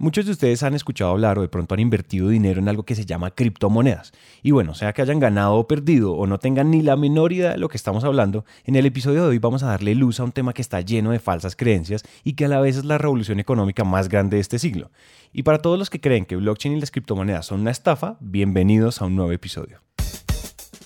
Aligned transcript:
Muchos 0.00 0.24
de 0.24 0.32
ustedes 0.32 0.62
han 0.62 0.72
escuchado 0.72 1.10
hablar 1.10 1.38
o 1.38 1.42
de 1.42 1.50
pronto 1.50 1.74
han 1.74 1.80
invertido 1.80 2.30
dinero 2.30 2.58
en 2.58 2.70
algo 2.70 2.84
que 2.84 2.94
se 2.94 3.04
llama 3.04 3.32
criptomonedas. 3.32 4.12
Y 4.42 4.50
bueno, 4.50 4.72
sea 4.72 4.94
que 4.94 5.02
hayan 5.02 5.20
ganado 5.20 5.56
o 5.56 5.68
perdido 5.68 6.14
o 6.14 6.26
no 6.26 6.38
tengan 6.38 6.70
ni 6.70 6.80
la 6.80 6.96
menor 6.96 7.34
idea 7.34 7.50
de 7.50 7.58
lo 7.58 7.68
que 7.68 7.76
estamos 7.76 8.02
hablando, 8.02 8.46
en 8.64 8.76
el 8.76 8.86
episodio 8.86 9.24
de 9.24 9.28
hoy 9.28 9.38
vamos 9.38 9.62
a 9.62 9.66
darle 9.66 9.94
luz 9.94 10.18
a 10.18 10.24
un 10.24 10.32
tema 10.32 10.54
que 10.54 10.62
está 10.62 10.80
lleno 10.80 11.10
de 11.10 11.18
falsas 11.18 11.54
creencias 11.54 12.02
y 12.24 12.32
que 12.32 12.46
a 12.46 12.48
la 12.48 12.60
vez 12.60 12.78
es 12.78 12.86
la 12.86 12.96
revolución 12.96 13.40
económica 13.40 13.84
más 13.84 14.08
grande 14.08 14.38
de 14.38 14.40
este 14.40 14.58
siglo. 14.58 14.90
Y 15.34 15.42
para 15.42 15.58
todos 15.58 15.78
los 15.78 15.90
que 15.90 16.00
creen 16.00 16.24
que 16.24 16.36
blockchain 16.36 16.78
y 16.78 16.80
las 16.80 16.90
criptomonedas 16.90 17.44
son 17.44 17.60
una 17.60 17.70
estafa, 17.70 18.16
bienvenidos 18.20 19.02
a 19.02 19.04
un 19.04 19.16
nuevo 19.16 19.32
episodio. 19.32 19.82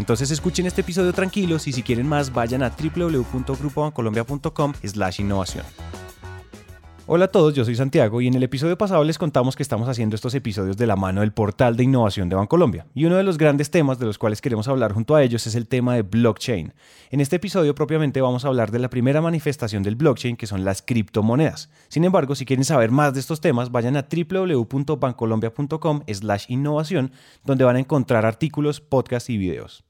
Entonces 0.00 0.30
escuchen 0.30 0.64
este 0.64 0.80
episodio 0.80 1.12
tranquilos 1.12 1.68
y 1.68 1.74
si 1.74 1.82
quieren 1.82 2.08
más 2.08 2.32
vayan 2.32 2.62
a 2.62 2.70
www.grupobancolombia.com 2.70 4.72
slash 4.82 5.20
innovación. 5.20 5.66
Hola 7.06 7.26
a 7.26 7.28
todos, 7.28 7.54
yo 7.54 7.66
soy 7.66 7.74
Santiago 7.74 8.22
y 8.22 8.28
en 8.28 8.34
el 8.34 8.44
episodio 8.44 8.78
pasado 8.78 9.04
les 9.04 9.18
contamos 9.18 9.56
que 9.56 9.62
estamos 9.62 9.90
haciendo 9.90 10.14
estos 10.14 10.34
episodios 10.34 10.78
de 10.78 10.86
la 10.86 10.96
mano 10.96 11.20
del 11.20 11.32
portal 11.32 11.76
de 11.76 11.84
innovación 11.84 12.30
de 12.30 12.36
Bancolombia. 12.36 12.86
Y 12.94 13.04
uno 13.04 13.16
de 13.16 13.24
los 13.24 13.36
grandes 13.36 13.70
temas 13.70 13.98
de 13.98 14.06
los 14.06 14.16
cuales 14.16 14.40
queremos 14.40 14.68
hablar 14.68 14.94
junto 14.94 15.16
a 15.16 15.22
ellos 15.22 15.46
es 15.46 15.54
el 15.54 15.66
tema 15.66 15.96
de 15.96 16.02
blockchain. 16.02 16.72
En 17.10 17.20
este 17.20 17.36
episodio 17.36 17.74
propiamente 17.74 18.22
vamos 18.22 18.46
a 18.46 18.48
hablar 18.48 18.70
de 18.70 18.78
la 18.78 18.88
primera 18.88 19.20
manifestación 19.20 19.82
del 19.82 19.96
blockchain 19.96 20.36
que 20.36 20.46
son 20.46 20.64
las 20.64 20.80
criptomonedas. 20.80 21.68
Sin 21.88 22.04
embargo, 22.04 22.34
si 22.36 22.46
quieren 22.46 22.64
saber 22.64 22.90
más 22.90 23.12
de 23.12 23.20
estos 23.20 23.42
temas, 23.42 23.70
vayan 23.70 23.98
a 23.98 24.08
www.bancolombia.com 24.08 26.04
slash 26.10 26.46
innovación 26.48 27.12
donde 27.44 27.64
van 27.64 27.76
a 27.76 27.80
encontrar 27.80 28.24
artículos, 28.24 28.80
podcasts 28.80 29.28
y 29.28 29.36
videos. 29.36 29.84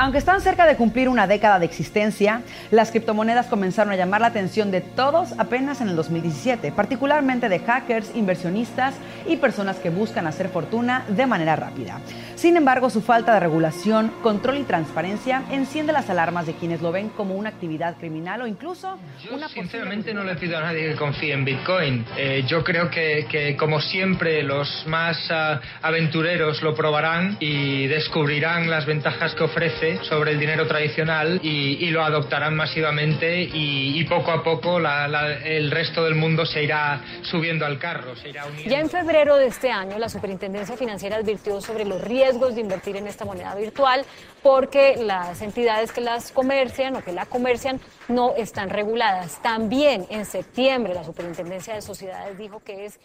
Aunque 0.00 0.18
están 0.18 0.40
cerca 0.40 0.64
de 0.64 0.76
cumplir 0.76 1.08
una 1.08 1.26
década 1.26 1.58
de 1.58 1.66
existencia, 1.66 2.42
las 2.70 2.92
criptomonedas 2.92 3.46
comenzaron 3.46 3.92
a 3.92 3.96
llamar 3.96 4.20
la 4.20 4.28
atención 4.28 4.70
de 4.70 4.80
todos 4.80 5.34
apenas 5.38 5.80
en 5.80 5.88
el 5.88 5.96
2017, 5.96 6.70
particularmente 6.70 7.48
de 7.48 7.58
hackers, 7.58 8.14
inversionistas 8.14 8.94
y 9.26 9.38
personas 9.38 9.78
que 9.78 9.90
buscan 9.90 10.28
hacer 10.28 10.50
fortuna 10.50 11.04
de 11.08 11.26
manera 11.26 11.56
rápida. 11.56 11.98
Sin 12.36 12.56
embargo, 12.56 12.90
su 12.90 13.02
falta 13.02 13.34
de 13.34 13.40
regulación, 13.40 14.12
control 14.22 14.58
y 14.58 14.62
transparencia 14.62 15.42
enciende 15.50 15.92
las 15.92 16.08
alarmas 16.08 16.46
de 16.46 16.54
quienes 16.54 16.80
lo 16.80 16.92
ven 16.92 17.08
como 17.08 17.34
una 17.34 17.48
actividad 17.48 17.96
criminal 17.96 18.42
o 18.42 18.46
incluso 18.46 18.96
yo, 19.24 19.34
una 19.34 19.48
Sinceramente 19.48 20.14
no 20.14 20.22
le 20.22 20.36
pido 20.36 20.58
a 20.58 20.60
nadie 20.60 20.90
que 20.90 20.94
confíe 20.94 21.32
en 21.32 21.44
Bitcoin. 21.44 22.04
Eh, 22.16 22.44
yo 22.46 22.62
creo 22.62 22.88
que, 22.88 23.26
que, 23.28 23.56
como 23.56 23.80
siempre, 23.80 24.44
los 24.44 24.86
más 24.86 25.28
uh, 25.28 25.58
aventureros 25.82 26.62
lo 26.62 26.76
probarán 26.76 27.36
y 27.40 27.88
descubrirán 27.88 28.70
las 28.70 28.86
ventajas 28.86 29.34
que 29.34 29.42
ofrece 29.42 29.87
sobre 30.02 30.32
el 30.32 30.40
dinero 30.40 30.66
tradicional 30.66 31.40
y, 31.42 31.88
lo 31.88 32.04
adoptarán 32.04 32.54
masivamente 32.54 33.42
y, 33.42 34.04
poco 34.04 34.30
a 34.30 34.42
poco 34.42 34.78
la, 34.78 35.06
el 35.44 35.70
resto 35.70 36.04
del 36.04 36.14
mundo 36.14 36.44
se 36.46 36.62
irá 36.62 37.02
subiendo 37.22 37.64
al 37.66 37.78
carro, 37.78 38.14
se 38.16 38.30
irá. 38.30 38.44
Ya 38.66 38.80
en 38.80 38.90
febrero 38.90 39.36
de 39.36 39.46
este 39.46 39.70
año, 39.70 39.98
la 39.98 40.08
Superintendencia 40.08 40.76
Financiera 40.76 41.16
advirtió 41.16 41.60
sobre 41.60 41.84
los 41.84 42.00
riesgos 42.00 42.54
de 42.54 42.60
invertir 42.60 42.96
en 42.96 43.06
esta 43.06 43.24
moneda 43.24 43.54
virtual 43.54 44.04
porque 44.42 44.96
las 44.96 45.42
entidades 45.42 45.92
que 45.92 46.00
las 46.00 46.32
comercian 46.32 46.96
o 46.96 47.02
que 47.02 47.12
la 47.12 47.26
comercian 47.26 47.80
no 48.08 48.34
están 48.36 48.70
reguladas. 48.70 49.40
También 49.42 50.06
en 50.10 50.24
septiembre 50.24 50.94
la 50.94 51.04
Superintendencia 51.04 51.74
de 51.74 51.82
Sociedades 51.82 52.38
dijo 52.38 52.60
que 52.64 52.86
es. 52.86 53.00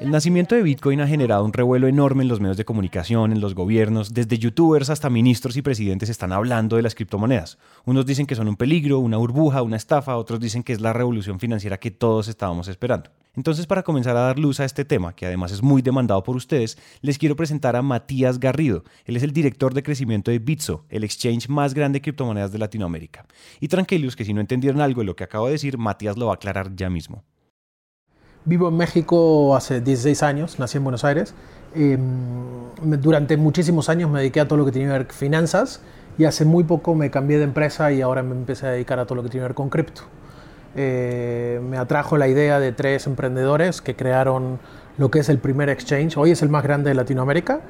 El 0.00 0.10
nacimiento 0.12 0.54
de 0.54 0.62
Bitcoin 0.62 1.00
ha 1.00 1.08
generado 1.08 1.44
un 1.44 1.52
revuelo 1.52 1.88
enorme 1.88 2.22
en 2.22 2.28
los 2.28 2.38
medios 2.38 2.56
de 2.56 2.64
comunicación, 2.64 3.32
en 3.32 3.40
los 3.40 3.56
gobiernos, 3.56 4.14
desde 4.14 4.38
youtubers 4.38 4.88
hasta 4.88 5.10
ministros 5.10 5.56
y 5.56 5.62
presidentes 5.62 6.08
están 6.08 6.32
hablando 6.32 6.76
de 6.76 6.82
las 6.82 6.94
criptomonedas. 6.94 7.58
Unos 7.84 8.06
dicen 8.06 8.26
que 8.26 8.36
son 8.36 8.46
un 8.46 8.56
peligro, 8.56 9.00
una 9.00 9.16
burbuja, 9.16 9.62
una 9.62 9.76
estafa, 9.76 10.16
otros 10.16 10.38
dicen 10.38 10.62
que 10.62 10.72
es 10.72 10.80
la 10.80 10.92
revolución 10.92 11.40
financiera 11.40 11.80
que 11.80 11.90
todos 11.90 12.28
estábamos 12.28 12.68
esperando. 12.68 13.10
Entonces, 13.34 13.66
para 13.66 13.82
comenzar 13.82 14.16
a 14.16 14.20
dar 14.20 14.38
luz 14.38 14.60
a 14.60 14.64
este 14.64 14.84
tema, 14.84 15.16
que 15.16 15.26
además 15.26 15.50
es 15.50 15.62
muy 15.62 15.82
demandado 15.82 16.22
por 16.22 16.36
ustedes, 16.36 16.78
les 17.00 17.18
quiero 17.18 17.34
presentar 17.34 17.74
a 17.74 17.82
Matías 17.82 18.38
Garrido. 18.38 18.84
Él 19.06 19.16
es 19.16 19.24
el 19.24 19.32
director 19.32 19.74
de 19.74 19.82
crecimiento 19.82 20.30
de 20.30 20.38
Bitso, 20.38 20.84
el 20.88 21.02
exchange 21.02 21.48
más 21.48 21.74
grande 21.74 21.96
de 21.96 22.02
criptomonedas 22.02 22.52
de 22.52 22.58
Latinoamérica. 22.58 23.26
Y 23.58 23.66
tranquilos 23.66 24.14
que 24.14 24.24
si 24.24 24.34
no 24.34 24.40
entendieron 24.40 24.80
algo 24.80 25.00
de 25.00 25.06
lo 25.06 25.16
que 25.16 25.24
acabo 25.24 25.46
de 25.46 25.52
decir, 25.52 25.78
Matías 25.78 26.16
lo 26.16 26.26
va 26.26 26.32
a 26.32 26.36
aclarar 26.36 26.76
ya 26.76 26.88
mismo. 26.88 27.24
Vivo 28.44 28.68
en 28.68 28.76
México 28.76 29.54
hace 29.54 29.80
16 29.80 30.22
años, 30.24 30.58
nací 30.58 30.76
en 30.76 30.82
Buenos 30.82 31.04
Aires. 31.04 31.32
Eh, 31.76 31.96
durante 32.82 33.36
muchísimos 33.36 33.88
años 33.88 34.10
me 34.10 34.18
dediqué 34.18 34.40
a 34.40 34.48
todo 34.48 34.58
lo 34.58 34.64
que 34.64 34.72
tiene 34.72 34.88
que 34.88 34.98
ver 34.98 35.06
con 35.06 35.16
finanzas 35.16 35.80
y 36.18 36.24
hace 36.24 36.44
muy 36.44 36.64
poco 36.64 36.94
me 36.96 37.10
cambié 37.10 37.38
de 37.38 37.44
empresa 37.44 37.92
y 37.92 38.02
ahora 38.02 38.22
me 38.24 38.32
empecé 38.34 38.66
a 38.66 38.70
dedicar 38.70 38.98
a 38.98 39.06
todo 39.06 39.14
lo 39.14 39.22
que 39.22 39.28
tiene 39.28 39.44
que 39.44 39.48
ver 39.48 39.54
con 39.54 39.70
cripto. 39.70 40.02
Eh, 40.74 41.60
me 41.62 41.78
atrajo 41.78 42.16
la 42.16 42.26
idea 42.26 42.58
de 42.58 42.72
tres 42.72 43.06
emprendedores 43.06 43.80
que 43.80 43.94
crearon 43.94 44.58
lo 44.98 45.10
que 45.10 45.20
es 45.20 45.28
el 45.28 45.38
primer 45.38 45.68
exchange. 45.68 46.16
Hoy 46.16 46.32
es 46.32 46.42
el 46.42 46.48
más 46.48 46.64
grande 46.64 46.90
de 46.90 46.94
Latinoamérica, 46.94 47.60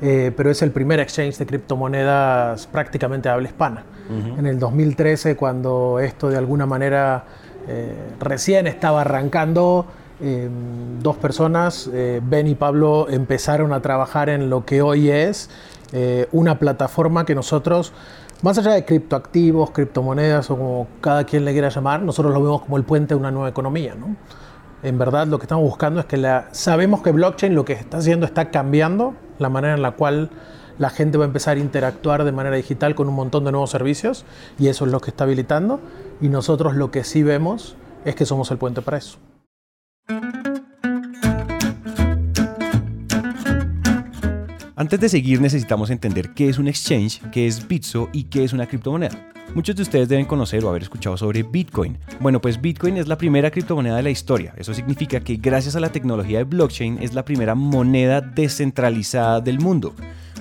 eh, 0.00 0.32
pero 0.34 0.50
es 0.50 0.62
el 0.62 0.70
primer 0.70 0.98
exchange 0.98 1.36
de 1.36 1.44
criptomonedas 1.44 2.66
prácticamente 2.68 3.28
habla 3.28 3.48
hispana. 3.48 3.84
Uh 4.08 4.14
-huh. 4.14 4.38
En 4.38 4.46
el 4.46 4.58
2013, 4.58 5.36
cuando 5.36 5.98
esto 6.00 6.30
de 6.30 6.38
alguna 6.38 6.64
manera 6.64 7.24
eh, 7.68 7.94
recién 8.18 8.66
estaba 8.66 9.02
arrancando, 9.02 9.86
eh, 10.24 10.48
dos 11.02 11.16
personas, 11.16 11.90
eh, 11.92 12.20
Ben 12.22 12.46
y 12.46 12.54
Pablo, 12.54 13.08
empezaron 13.10 13.72
a 13.72 13.82
trabajar 13.82 14.28
en 14.28 14.50
lo 14.50 14.64
que 14.64 14.80
hoy 14.80 15.10
es 15.10 15.50
eh, 15.92 16.28
una 16.30 16.60
plataforma 16.60 17.26
que 17.26 17.34
nosotros, 17.34 17.92
más 18.40 18.56
allá 18.56 18.70
de 18.70 18.84
criptoactivos, 18.84 19.72
criptomonedas 19.72 20.48
o 20.50 20.56
como 20.56 20.86
cada 21.00 21.24
quien 21.24 21.44
le 21.44 21.50
quiera 21.50 21.70
llamar, 21.70 22.02
nosotros 22.02 22.32
lo 22.32 22.40
vemos 22.40 22.62
como 22.62 22.76
el 22.76 22.84
puente 22.84 23.14
de 23.14 23.20
una 23.20 23.32
nueva 23.32 23.48
economía. 23.48 23.96
¿no? 23.96 24.14
En 24.84 24.96
verdad 24.96 25.26
lo 25.26 25.40
que 25.40 25.44
estamos 25.46 25.64
buscando 25.64 25.98
es 25.98 26.06
que 26.06 26.18
la, 26.18 26.48
sabemos 26.52 27.02
que 27.02 27.10
blockchain 27.10 27.56
lo 27.56 27.64
que 27.64 27.72
está 27.72 27.98
haciendo 27.98 28.24
está 28.24 28.50
cambiando 28.50 29.14
la 29.40 29.48
manera 29.48 29.74
en 29.74 29.82
la 29.82 29.90
cual 29.90 30.30
la 30.78 30.90
gente 30.90 31.18
va 31.18 31.24
a 31.24 31.26
empezar 31.26 31.56
a 31.56 31.60
interactuar 31.60 32.22
de 32.22 32.30
manera 32.30 32.54
digital 32.54 32.94
con 32.94 33.08
un 33.08 33.16
montón 33.16 33.44
de 33.44 33.50
nuevos 33.50 33.70
servicios 33.70 34.24
y 34.56 34.68
eso 34.68 34.84
es 34.84 34.92
lo 34.92 35.00
que 35.00 35.10
está 35.10 35.24
habilitando 35.24 35.80
y 36.20 36.28
nosotros 36.28 36.76
lo 36.76 36.92
que 36.92 37.02
sí 37.02 37.24
vemos 37.24 37.74
es 38.04 38.14
que 38.14 38.24
somos 38.24 38.52
el 38.52 38.58
puente 38.58 38.82
para 38.82 38.98
eso. 38.98 39.18
Antes 44.82 44.98
de 44.98 45.08
seguir 45.08 45.40
necesitamos 45.40 45.90
entender 45.90 46.30
qué 46.30 46.48
es 46.48 46.58
un 46.58 46.66
exchange, 46.66 47.20
qué 47.30 47.46
es 47.46 47.68
Bitso 47.68 48.08
y 48.12 48.24
qué 48.24 48.42
es 48.42 48.52
una 48.52 48.66
criptomoneda. 48.66 49.16
Muchos 49.54 49.76
de 49.76 49.82
ustedes 49.82 50.08
deben 50.08 50.24
conocer 50.24 50.64
o 50.64 50.68
haber 50.68 50.82
escuchado 50.82 51.16
sobre 51.16 51.44
Bitcoin. 51.44 51.98
Bueno, 52.18 52.40
pues 52.40 52.60
Bitcoin 52.60 52.96
es 52.96 53.06
la 53.06 53.16
primera 53.16 53.52
criptomoneda 53.52 53.94
de 53.94 54.02
la 54.02 54.10
historia. 54.10 54.52
Eso 54.56 54.74
significa 54.74 55.20
que 55.20 55.36
gracias 55.36 55.76
a 55.76 55.80
la 55.80 55.92
tecnología 55.92 56.38
de 56.38 56.44
blockchain 56.44 56.98
es 57.00 57.14
la 57.14 57.24
primera 57.24 57.54
moneda 57.54 58.20
descentralizada 58.20 59.40
del 59.40 59.60
mundo. 59.60 59.94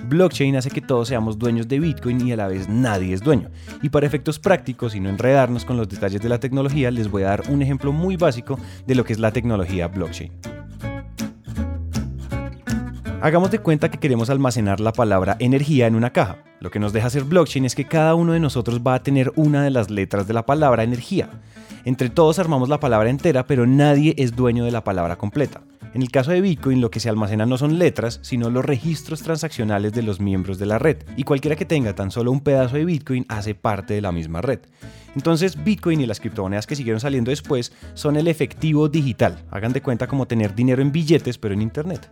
Blockchain 0.09 0.55
hace 0.55 0.71
que 0.71 0.81
todos 0.81 1.09
seamos 1.09 1.37
dueños 1.37 1.67
de 1.67 1.79
Bitcoin 1.79 2.27
y 2.27 2.31
a 2.31 2.35
la 2.35 2.47
vez 2.47 2.67
nadie 2.67 3.13
es 3.13 3.21
dueño. 3.21 3.51
Y 3.83 3.89
para 3.89 4.07
efectos 4.07 4.39
prácticos 4.39 4.95
y 4.95 4.99
no 4.99 5.09
enredarnos 5.09 5.65
con 5.65 5.77
los 5.77 5.87
detalles 5.87 6.19
de 6.19 6.29
la 6.29 6.39
tecnología, 6.39 6.89
les 6.89 7.11
voy 7.11 7.21
a 7.21 7.27
dar 7.27 7.43
un 7.49 7.61
ejemplo 7.61 7.93
muy 7.93 8.15
básico 8.17 8.57
de 8.87 8.95
lo 8.95 9.03
que 9.03 9.13
es 9.13 9.19
la 9.19 9.31
tecnología 9.31 9.87
blockchain. 9.87 10.31
Hagamos 13.23 13.51
de 13.51 13.59
cuenta 13.59 13.91
que 13.91 13.99
queremos 13.99 14.31
almacenar 14.31 14.79
la 14.79 14.93
palabra 14.93 15.35
energía 15.37 15.85
en 15.85 15.93
una 15.93 16.11
caja. 16.11 16.37
Lo 16.59 16.71
que 16.71 16.79
nos 16.79 16.91
deja 16.91 17.05
hacer 17.05 17.23
blockchain 17.23 17.65
es 17.65 17.75
que 17.75 17.85
cada 17.85 18.15
uno 18.15 18.33
de 18.33 18.39
nosotros 18.39 18.81
va 18.81 18.95
a 18.95 19.03
tener 19.03 19.31
una 19.35 19.63
de 19.63 19.69
las 19.69 19.91
letras 19.91 20.27
de 20.27 20.33
la 20.33 20.47
palabra 20.47 20.81
energía. 20.81 21.29
Entre 21.85 22.09
todos 22.09 22.39
armamos 22.39 22.67
la 22.67 22.79
palabra 22.79 23.11
entera, 23.11 23.45
pero 23.45 23.67
nadie 23.67 24.15
es 24.17 24.35
dueño 24.35 24.65
de 24.65 24.71
la 24.71 24.83
palabra 24.83 25.17
completa. 25.17 25.61
En 25.93 26.01
el 26.01 26.09
caso 26.09 26.31
de 26.31 26.41
Bitcoin, 26.41 26.81
lo 26.81 26.89
que 26.89 26.99
se 26.99 27.09
almacena 27.09 27.45
no 27.45 27.59
son 27.59 27.77
letras, 27.77 28.17
sino 28.23 28.49
los 28.49 28.65
registros 28.65 29.21
transaccionales 29.21 29.93
de 29.93 30.01
los 30.01 30.19
miembros 30.19 30.57
de 30.57 30.65
la 30.65 30.79
red. 30.79 30.97
Y 31.15 31.23
cualquiera 31.23 31.55
que 31.55 31.65
tenga 31.65 31.93
tan 31.93 32.09
solo 32.09 32.31
un 32.31 32.41
pedazo 32.41 32.77
de 32.77 32.85
Bitcoin 32.85 33.27
hace 33.29 33.53
parte 33.53 33.93
de 33.93 34.01
la 34.01 34.11
misma 34.11 34.41
red. 34.41 34.61
Entonces, 35.15 35.63
Bitcoin 35.63 36.01
y 36.01 36.07
las 36.07 36.19
criptomonedas 36.19 36.65
que 36.65 36.75
siguieron 36.75 36.99
saliendo 36.99 37.29
después 37.29 37.71
son 37.93 38.15
el 38.15 38.27
efectivo 38.27 38.89
digital. 38.89 39.43
Hagan 39.51 39.73
de 39.73 39.81
cuenta 39.81 40.07
como 40.07 40.25
tener 40.25 40.55
dinero 40.55 40.81
en 40.81 40.91
billetes, 40.91 41.37
pero 41.37 41.53
en 41.53 41.61
Internet. 41.61 42.09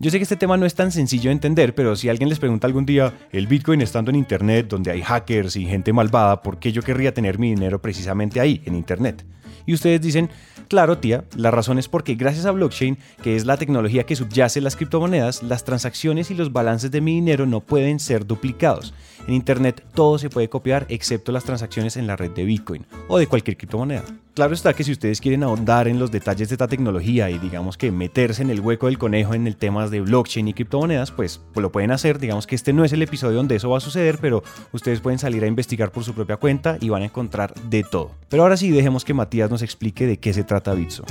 Yo 0.00 0.12
sé 0.12 0.18
que 0.18 0.22
este 0.22 0.36
tema 0.36 0.56
no 0.56 0.64
es 0.64 0.76
tan 0.76 0.92
sencillo 0.92 1.28
de 1.28 1.32
entender, 1.32 1.74
pero 1.74 1.96
si 1.96 2.08
alguien 2.08 2.28
les 2.28 2.38
pregunta 2.38 2.68
algún 2.68 2.86
día, 2.86 3.12
el 3.32 3.48
Bitcoin 3.48 3.80
estando 3.80 4.12
en 4.12 4.16
Internet, 4.16 4.68
donde 4.68 4.92
hay 4.92 5.02
hackers 5.02 5.56
y 5.56 5.66
gente 5.66 5.92
malvada, 5.92 6.40
¿por 6.40 6.60
qué 6.60 6.70
yo 6.70 6.82
querría 6.82 7.12
tener 7.12 7.40
mi 7.40 7.50
dinero 7.50 7.82
precisamente 7.82 8.38
ahí, 8.38 8.62
en 8.64 8.76
Internet? 8.76 9.24
Y 9.66 9.74
ustedes 9.74 10.00
dicen, 10.00 10.30
claro 10.68 10.98
tía, 10.98 11.24
la 11.34 11.50
razón 11.50 11.80
es 11.80 11.88
porque 11.88 12.14
gracias 12.14 12.46
a 12.46 12.52
blockchain, 12.52 12.96
que 13.24 13.34
es 13.34 13.44
la 13.44 13.56
tecnología 13.56 14.06
que 14.06 14.14
subyace 14.14 14.60
las 14.60 14.76
criptomonedas, 14.76 15.42
las 15.42 15.64
transacciones 15.64 16.30
y 16.30 16.34
los 16.34 16.52
balances 16.52 16.92
de 16.92 17.00
mi 17.00 17.16
dinero 17.16 17.44
no 17.44 17.58
pueden 17.58 17.98
ser 17.98 18.24
duplicados. 18.24 18.94
En 19.26 19.34
Internet 19.34 19.84
todo 19.94 20.16
se 20.18 20.30
puede 20.30 20.48
copiar 20.48 20.86
excepto 20.90 21.32
las 21.32 21.42
transacciones 21.42 21.96
en 21.96 22.06
la 22.06 22.14
red 22.14 22.30
de 22.30 22.44
Bitcoin 22.44 22.86
o 23.08 23.18
de 23.18 23.26
cualquier 23.26 23.56
criptomoneda. 23.56 24.04
Claro 24.38 24.54
está 24.54 24.72
que 24.72 24.84
si 24.84 24.92
ustedes 24.92 25.20
quieren 25.20 25.42
ahondar 25.42 25.88
en 25.88 25.98
los 25.98 26.12
detalles 26.12 26.48
de 26.48 26.54
esta 26.54 26.68
tecnología 26.68 27.28
y 27.28 27.40
digamos 27.40 27.76
que 27.76 27.90
meterse 27.90 28.40
en 28.40 28.50
el 28.50 28.60
hueco 28.60 28.86
del 28.86 28.96
conejo 28.96 29.34
en 29.34 29.48
el 29.48 29.56
tema 29.56 29.88
de 29.88 30.00
blockchain 30.00 30.46
y 30.46 30.54
criptomonedas, 30.54 31.10
pues, 31.10 31.40
pues, 31.52 31.60
lo 31.60 31.72
pueden 31.72 31.90
hacer. 31.90 32.20
Digamos 32.20 32.46
que 32.46 32.54
este 32.54 32.72
no 32.72 32.84
es 32.84 32.92
el 32.92 33.02
episodio 33.02 33.38
donde 33.38 33.56
eso 33.56 33.68
va 33.68 33.78
a 33.78 33.80
suceder, 33.80 34.18
pero 34.20 34.44
ustedes 34.70 35.00
pueden 35.00 35.18
salir 35.18 35.42
a 35.42 35.48
investigar 35.48 35.90
por 35.90 36.04
su 36.04 36.14
propia 36.14 36.36
cuenta 36.36 36.78
y 36.80 36.88
van 36.88 37.02
a 37.02 37.06
encontrar 37.06 37.52
de 37.64 37.82
todo. 37.82 38.12
Pero 38.28 38.44
ahora 38.44 38.56
sí, 38.56 38.70
dejemos 38.70 39.04
que 39.04 39.12
Matías 39.12 39.50
nos 39.50 39.62
explique 39.62 40.06
de 40.06 40.20
qué 40.20 40.32
se 40.32 40.44
trata 40.44 40.72
Bitso. 40.72 41.02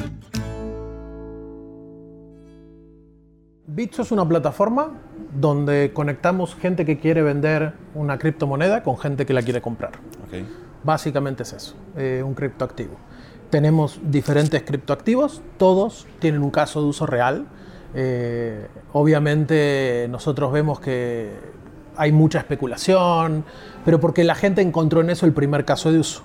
Bitso 3.65 4.03
es 4.03 4.11
una 4.13 4.25
plataforma 4.25 5.01
donde 5.37 5.91
conectamos 5.93 6.55
gente 6.55 6.85
que 6.85 6.97
quiere 6.97 7.23
vender 7.23 7.73
una 7.93 8.17
criptomoneda 8.19 8.83
con 8.83 8.97
gente 8.97 9.25
que 9.25 9.33
la 9.33 9.41
quiere 9.41 9.59
comprar. 9.59 9.99
Básicamente 10.81 11.43
es 11.43 11.51
eso, 11.51 11.75
eh, 11.97 12.23
un 12.25 12.33
criptoactivo. 12.33 12.95
Tenemos 13.49 13.99
diferentes 14.03 14.63
criptoactivos, 14.63 15.41
todos 15.57 16.05
tienen 16.19 16.41
un 16.41 16.51
caso 16.51 16.81
de 16.81 16.87
uso 16.87 17.05
real. 17.05 17.45
Eh, 17.95 18.67
obviamente 18.93 20.07
nosotros 20.09 20.51
vemos 20.51 20.79
que 20.79 21.31
hay 21.95 22.11
mucha 22.11 22.39
especulación, 22.39 23.45
pero 23.85 23.99
porque 23.99 24.23
la 24.23 24.35
gente 24.35 24.61
encontró 24.61 25.01
en 25.01 25.09
eso 25.09 25.25
el 25.25 25.33
primer 25.33 25.65
caso 25.65 25.91
de 25.91 25.99
uso. 25.99 26.23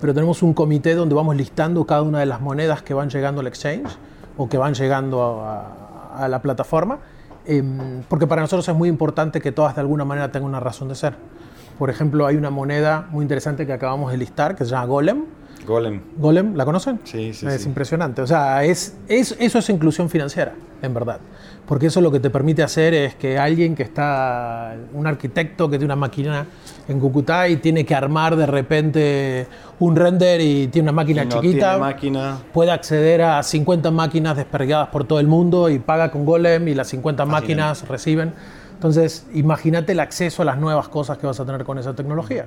Pero 0.00 0.12
tenemos 0.12 0.42
un 0.42 0.52
comité 0.52 0.94
donde 0.94 1.14
vamos 1.14 1.36
listando 1.36 1.86
cada 1.86 2.02
una 2.02 2.20
de 2.20 2.26
las 2.26 2.40
monedas 2.40 2.82
que 2.82 2.92
van 2.92 3.08
llegando 3.08 3.40
al 3.40 3.46
exchange 3.46 3.88
o 4.36 4.48
que 4.48 4.58
van 4.58 4.74
llegando 4.74 5.42
a, 5.42 6.28
la 6.28 6.42
plataforma, 6.42 6.98
em, 7.44 8.02
porque 8.08 8.26
para 8.28 8.42
nosotros 8.42 8.68
es 8.68 8.74
muy 8.74 8.88
importante 8.88 9.40
que 9.40 9.50
todas 9.50 9.74
de 9.74 9.80
alguna 9.80 10.04
manera 10.04 10.30
tengan 10.30 10.48
una 10.48 10.60
razón 10.60 10.88
de 10.88 10.94
ser. 10.94 11.16
Por 11.78 11.90
ejemplo, 11.90 12.26
hay 12.26 12.36
una 12.36 12.50
moneda 12.50 13.08
muy 13.10 13.22
interesante 13.22 13.66
que 13.66 13.72
acabamos 13.72 14.12
de 14.12 14.18
listar 14.18 14.54
que 14.54 14.64
se 14.64 14.70
llama 14.70 14.86
Golem, 14.86 15.24
Golem. 15.66 16.00
Golem, 16.16 16.54
¿la 16.54 16.64
conocen? 16.64 17.00
Sí, 17.04 17.32
sí. 17.32 17.46
Es 17.46 17.66
impresionante. 17.66 18.22
O 18.22 18.26
sea, 18.26 18.64
es, 18.64 18.96
es, 19.08 19.36
eso 19.38 19.58
es 19.58 19.68
inclusión 19.70 20.10
financiera, 20.10 20.54
en 20.82 20.94
verdad. 20.94 21.20
Porque 21.66 21.86
eso 21.86 22.00
lo 22.00 22.12
que 22.12 22.20
te 22.20 22.28
permite 22.28 22.62
hacer 22.62 22.92
es 22.92 23.14
que 23.14 23.38
alguien 23.38 23.74
que 23.74 23.82
está, 23.82 24.76
un 24.92 25.06
arquitecto 25.06 25.70
que 25.70 25.78
tiene 25.78 25.86
una 25.86 25.96
máquina 25.96 26.46
en 26.88 27.00
Cúcuta 27.00 27.48
y 27.48 27.56
tiene 27.56 27.86
que 27.86 27.94
armar 27.94 28.36
de 28.36 28.46
repente 28.46 29.46
un 29.80 29.96
render 29.96 30.42
y 30.42 30.68
tiene 30.68 30.90
una 30.90 30.96
máquina 30.96 31.26
chiquita, 31.26 31.78
máquina. 31.78 32.38
puede 32.52 32.70
acceder 32.70 33.22
a 33.22 33.42
50 33.42 33.90
máquinas 33.90 34.36
desperdigadas 34.36 34.88
por 34.88 35.04
todo 35.04 35.20
el 35.20 35.26
mundo 35.26 35.70
y 35.70 35.78
paga 35.78 36.10
con 36.10 36.26
Golem 36.26 36.68
y 36.68 36.74
las 36.74 36.88
50 36.88 37.24
máquinas 37.24 37.88
reciben. 37.88 38.34
Entonces, 38.74 39.26
imagínate 39.32 39.92
el 39.92 40.00
acceso 40.00 40.42
a 40.42 40.44
las 40.44 40.58
nuevas 40.58 40.88
cosas 40.88 41.16
que 41.16 41.26
vas 41.26 41.40
a 41.40 41.46
tener 41.46 41.64
con 41.64 41.78
esa 41.78 41.94
tecnología. 41.94 42.44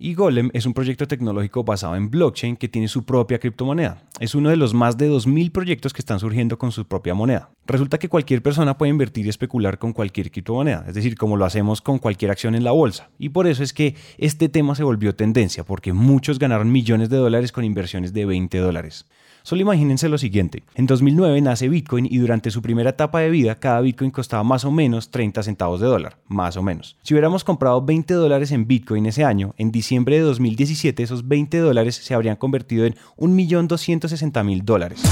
Y 0.00 0.14
Golem 0.14 0.48
es 0.52 0.64
un 0.64 0.74
proyecto 0.74 1.08
tecnológico 1.08 1.64
basado 1.64 1.96
en 1.96 2.08
blockchain 2.08 2.56
que 2.56 2.68
tiene 2.68 2.86
su 2.86 3.04
propia 3.04 3.40
criptomoneda. 3.40 4.00
Es 4.20 4.36
uno 4.36 4.48
de 4.48 4.54
los 4.54 4.72
más 4.72 4.96
de 4.96 5.10
2.000 5.10 5.50
proyectos 5.50 5.92
que 5.92 6.00
están 6.00 6.20
surgiendo 6.20 6.56
con 6.56 6.70
su 6.70 6.86
propia 6.86 7.14
moneda. 7.14 7.50
Resulta 7.66 7.98
que 7.98 8.08
cualquier 8.08 8.40
persona 8.40 8.78
puede 8.78 8.90
invertir 8.90 9.26
y 9.26 9.28
especular 9.28 9.76
con 9.80 9.92
cualquier 9.92 10.30
criptomoneda, 10.30 10.84
es 10.86 10.94
decir, 10.94 11.16
como 11.16 11.36
lo 11.36 11.44
hacemos 11.44 11.80
con 11.80 11.98
cualquier 11.98 12.30
acción 12.30 12.54
en 12.54 12.62
la 12.62 12.70
bolsa. 12.70 13.10
Y 13.18 13.30
por 13.30 13.48
eso 13.48 13.64
es 13.64 13.72
que 13.72 13.96
este 14.18 14.48
tema 14.48 14.76
se 14.76 14.84
volvió 14.84 15.16
tendencia, 15.16 15.64
porque 15.64 15.92
muchos 15.92 16.38
ganaron 16.38 16.70
millones 16.70 17.10
de 17.10 17.16
dólares 17.16 17.50
con 17.50 17.64
inversiones 17.64 18.12
de 18.12 18.24
20 18.24 18.56
dólares. 18.58 19.04
Solo 19.48 19.62
imagínense 19.62 20.10
lo 20.10 20.18
siguiente. 20.18 20.62
En 20.74 20.84
2009 20.84 21.40
nace 21.40 21.70
Bitcoin 21.70 22.04
y 22.04 22.18
durante 22.18 22.50
su 22.50 22.60
primera 22.60 22.90
etapa 22.90 23.20
de 23.20 23.30
vida 23.30 23.54
cada 23.54 23.80
Bitcoin 23.80 24.10
costaba 24.10 24.44
más 24.44 24.66
o 24.66 24.70
menos 24.70 25.10
30 25.10 25.42
centavos 25.42 25.80
de 25.80 25.86
dólar, 25.86 26.18
más 26.26 26.58
o 26.58 26.62
menos. 26.62 26.98
Si 27.02 27.14
hubiéramos 27.14 27.44
comprado 27.44 27.80
20 27.80 28.12
dólares 28.12 28.52
en 28.52 28.66
Bitcoin 28.66 29.06
ese 29.06 29.24
año, 29.24 29.54
en 29.56 29.72
diciembre 29.72 30.16
de 30.16 30.20
2017 30.20 31.02
esos 31.02 31.26
20 31.26 31.56
dólares 31.60 31.94
se 31.94 32.12
habrían 32.12 32.36
convertido 32.36 32.84
en 32.84 32.94
1.260.000 33.16 34.64
dólares. 34.64 35.02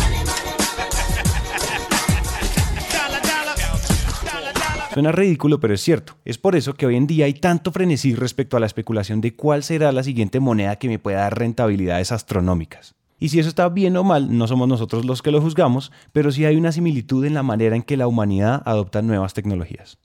Suena 4.92 5.12
ridículo, 5.12 5.60
pero 5.60 5.72
es 5.72 5.80
cierto. 5.80 6.18
Es 6.26 6.36
por 6.36 6.56
eso 6.56 6.74
que 6.74 6.84
hoy 6.84 6.96
en 6.96 7.06
día 7.06 7.24
hay 7.24 7.32
tanto 7.32 7.72
frenesí 7.72 8.14
respecto 8.14 8.58
a 8.58 8.60
la 8.60 8.66
especulación 8.66 9.22
de 9.22 9.34
cuál 9.34 9.62
será 9.62 9.92
la 9.92 10.02
siguiente 10.02 10.40
moneda 10.40 10.76
que 10.76 10.88
me 10.88 10.98
pueda 10.98 11.20
dar 11.20 11.38
rentabilidades 11.38 12.12
astronómicas. 12.12 12.96
Y 13.18 13.30
si 13.30 13.38
eso 13.38 13.48
está 13.48 13.68
bien 13.68 13.96
o 13.96 14.04
mal, 14.04 14.36
no 14.36 14.46
somos 14.46 14.68
nosotros 14.68 15.04
los 15.04 15.22
que 15.22 15.30
lo 15.30 15.40
juzgamos, 15.40 15.90
pero 16.12 16.30
sí 16.30 16.44
hay 16.44 16.56
una 16.56 16.72
similitud 16.72 17.24
en 17.24 17.34
la 17.34 17.42
manera 17.42 17.74
en 17.76 17.82
que 17.82 17.96
la 17.96 18.06
humanidad 18.06 18.62
adopta 18.64 19.00
nuevas 19.02 19.32
tecnologías. 19.32 19.98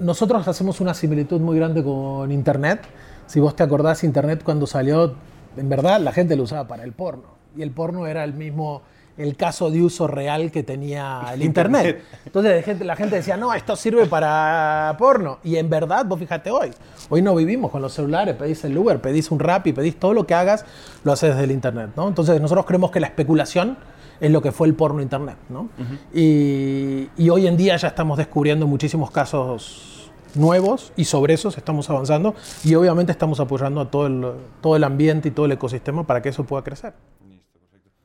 nosotros 0.00 0.48
hacemos 0.48 0.80
una 0.80 0.94
similitud 0.94 1.40
muy 1.40 1.56
grande 1.56 1.82
con 1.82 2.30
Internet. 2.30 2.82
Si 3.26 3.40
vos 3.40 3.56
te 3.56 3.62
acordás, 3.62 4.04
Internet 4.04 4.42
cuando 4.44 4.66
salió, 4.66 5.14
en 5.56 5.68
verdad 5.68 6.00
la 6.00 6.12
gente 6.12 6.36
lo 6.36 6.44
usaba 6.44 6.68
para 6.68 6.84
el 6.84 6.92
porno. 6.92 7.42
Y 7.56 7.62
el 7.62 7.72
porno 7.72 8.06
era 8.06 8.24
el 8.24 8.34
mismo 8.34 8.82
el 9.18 9.36
caso 9.36 9.70
de 9.70 9.82
uso 9.82 10.06
real 10.06 10.50
que 10.50 10.62
tenía 10.62 11.22
el 11.32 11.42
Internet. 11.42 12.02
Entonces 12.24 12.80
la 12.80 12.96
gente 12.96 13.16
decía, 13.16 13.36
no, 13.36 13.52
esto 13.54 13.76
sirve 13.76 14.06
para 14.06 14.94
porno. 14.98 15.38
Y 15.44 15.56
en 15.56 15.68
verdad, 15.68 16.04
vos 16.06 16.18
fíjate 16.18 16.50
hoy, 16.50 16.70
hoy 17.08 17.22
no 17.22 17.34
vivimos 17.34 17.70
con 17.70 17.82
los 17.82 17.92
celulares, 17.92 18.36
pedís 18.36 18.64
el 18.64 18.76
Uber, 18.76 19.00
pedís 19.00 19.30
un 19.30 19.38
rap 19.38 19.66
y 19.66 19.72
pedís 19.72 19.98
todo 19.98 20.14
lo 20.14 20.26
que 20.26 20.34
hagas, 20.34 20.64
lo 21.04 21.12
haces 21.12 21.30
desde 21.30 21.44
el 21.44 21.52
Internet. 21.52 21.90
¿no? 21.96 22.08
Entonces 22.08 22.40
nosotros 22.40 22.66
creemos 22.66 22.90
que 22.90 23.00
la 23.00 23.06
especulación 23.06 23.76
es 24.20 24.30
lo 24.30 24.40
que 24.40 24.52
fue 24.52 24.68
el 24.68 24.74
porno 24.74 25.02
Internet. 25.02 25.36
¿no? 25.48 25.68
y, 26.14 27.08
y 27.16 27.30
hoy 27.30 27.46
en 27.46 27.56
día 27.56 27.76
ya 27.76 27.88
estamos 27.88 28.18
descubriendo 28.18 28.66
muchísimos 28.66 29.10
casos 29.10 29.92
nuevos 30.34 30.92
y 30.96 31.04
sobre 31.04 31.34
esos 31.34 31.58
estamos 31.58 31.88
avanzando 31.90 32.34
y 32.64 32.74
obviamente 32.74 33.12
estamos 33.12 33.40
apoyando 33.40 33.80
a 33.80 33.90
todo 33.90 34.06
el, 34.06 34.32
todo 34.60 34.76
el 34.76 34.84
ambiente 34.84 35.28
y 35.28 35.30
todo 35.30 35.46
el 35.46 35.52
ecosistema 35.52 36.06
para 36.06 36.22
que 36.22 36.30
eso 36.30 36.44
pueda 36.44 36.62
crecer. 36.62 36.94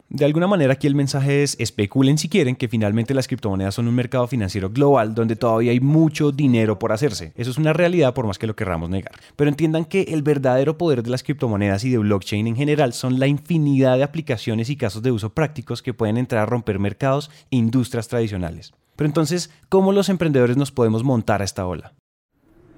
De 0.10 0.24
alguna 0.24 0.48
manera 0.48 0.72
aquí 0.72 0.88
el 0.88 0.96
mensaje 0.96 1.44
es 1.44 1.58
especulen 1.60 2.18
si 2.18 2.30
quieren 2.30 2.56
que 2.56 2.70
finalmente 2.70 3.14
las 3.14 3.28
criptomonedas 3.28 3.76
son 3.76 3.90
un 3.90 3.96
mercado 3.96 4.26
financiero 4.26 4.70
global 4.70 5.14
donde 5.14 5.36
todavía 5.36 5.74
hay 5.74 5.82
mucho 5.82 6.32
dinero 6.32 6.80
por 6.80 6.94
hacerse. 6.94 7.34
Eso 7.36 7.52
es 7.52 7.58
una 7.58 7.74
realidad 7.74 8.14
por 8.14 8.26
más 8.26 8.40
que 8.40 8.48
lo 8.48 8.56
querramos 8.56 8.90
negar. 8.90 9.12
Pero 9.36 9.50
entiendan 9.50 9.84
que 9.84 10.04
el 10.04 10.22
verdadero 10.22 10.78
poder 10.78 11.04
de 11.04 11.10
las 11.10 11.24
criptomonedas 11.24 11.84
y 11.84 11.90
de 11.90 11.98
blockchain 11.98 12.48
en 12.48 12.56
general 12.56 12.94
son 12.94 13.20
la 13.20 13.28
infinidad 13.28 13.98
de 13.98 14.04
aplicaciones 14.04 14.70
y 14.70 14.78
casos 14.78 15.04
de 15.04 15.12
uso 15.12 15.32
prácticos 15.32 15.82
que 15.82 15.94
pueden 15.94 16.18
entrar 16.18 16.44
a 16.44 16.46
romper 16.46 16.80
mercados 16.80 17.30
e 17.52 17.58
industrias 17.58 18.08
tradicionales. 18.08 18.74
Pero 18.96 19.10
entonces, 19.10 19.52
¿cómo 19.68 19.92
los 19.92 20.08
emprendedores 20.08 20.56
nos 20.56 20.72
podemos 20.72 21.04
montar 21.04 21.42
a 21.42 21.46
esta 21.46 21.68
ola? 21.68 21.94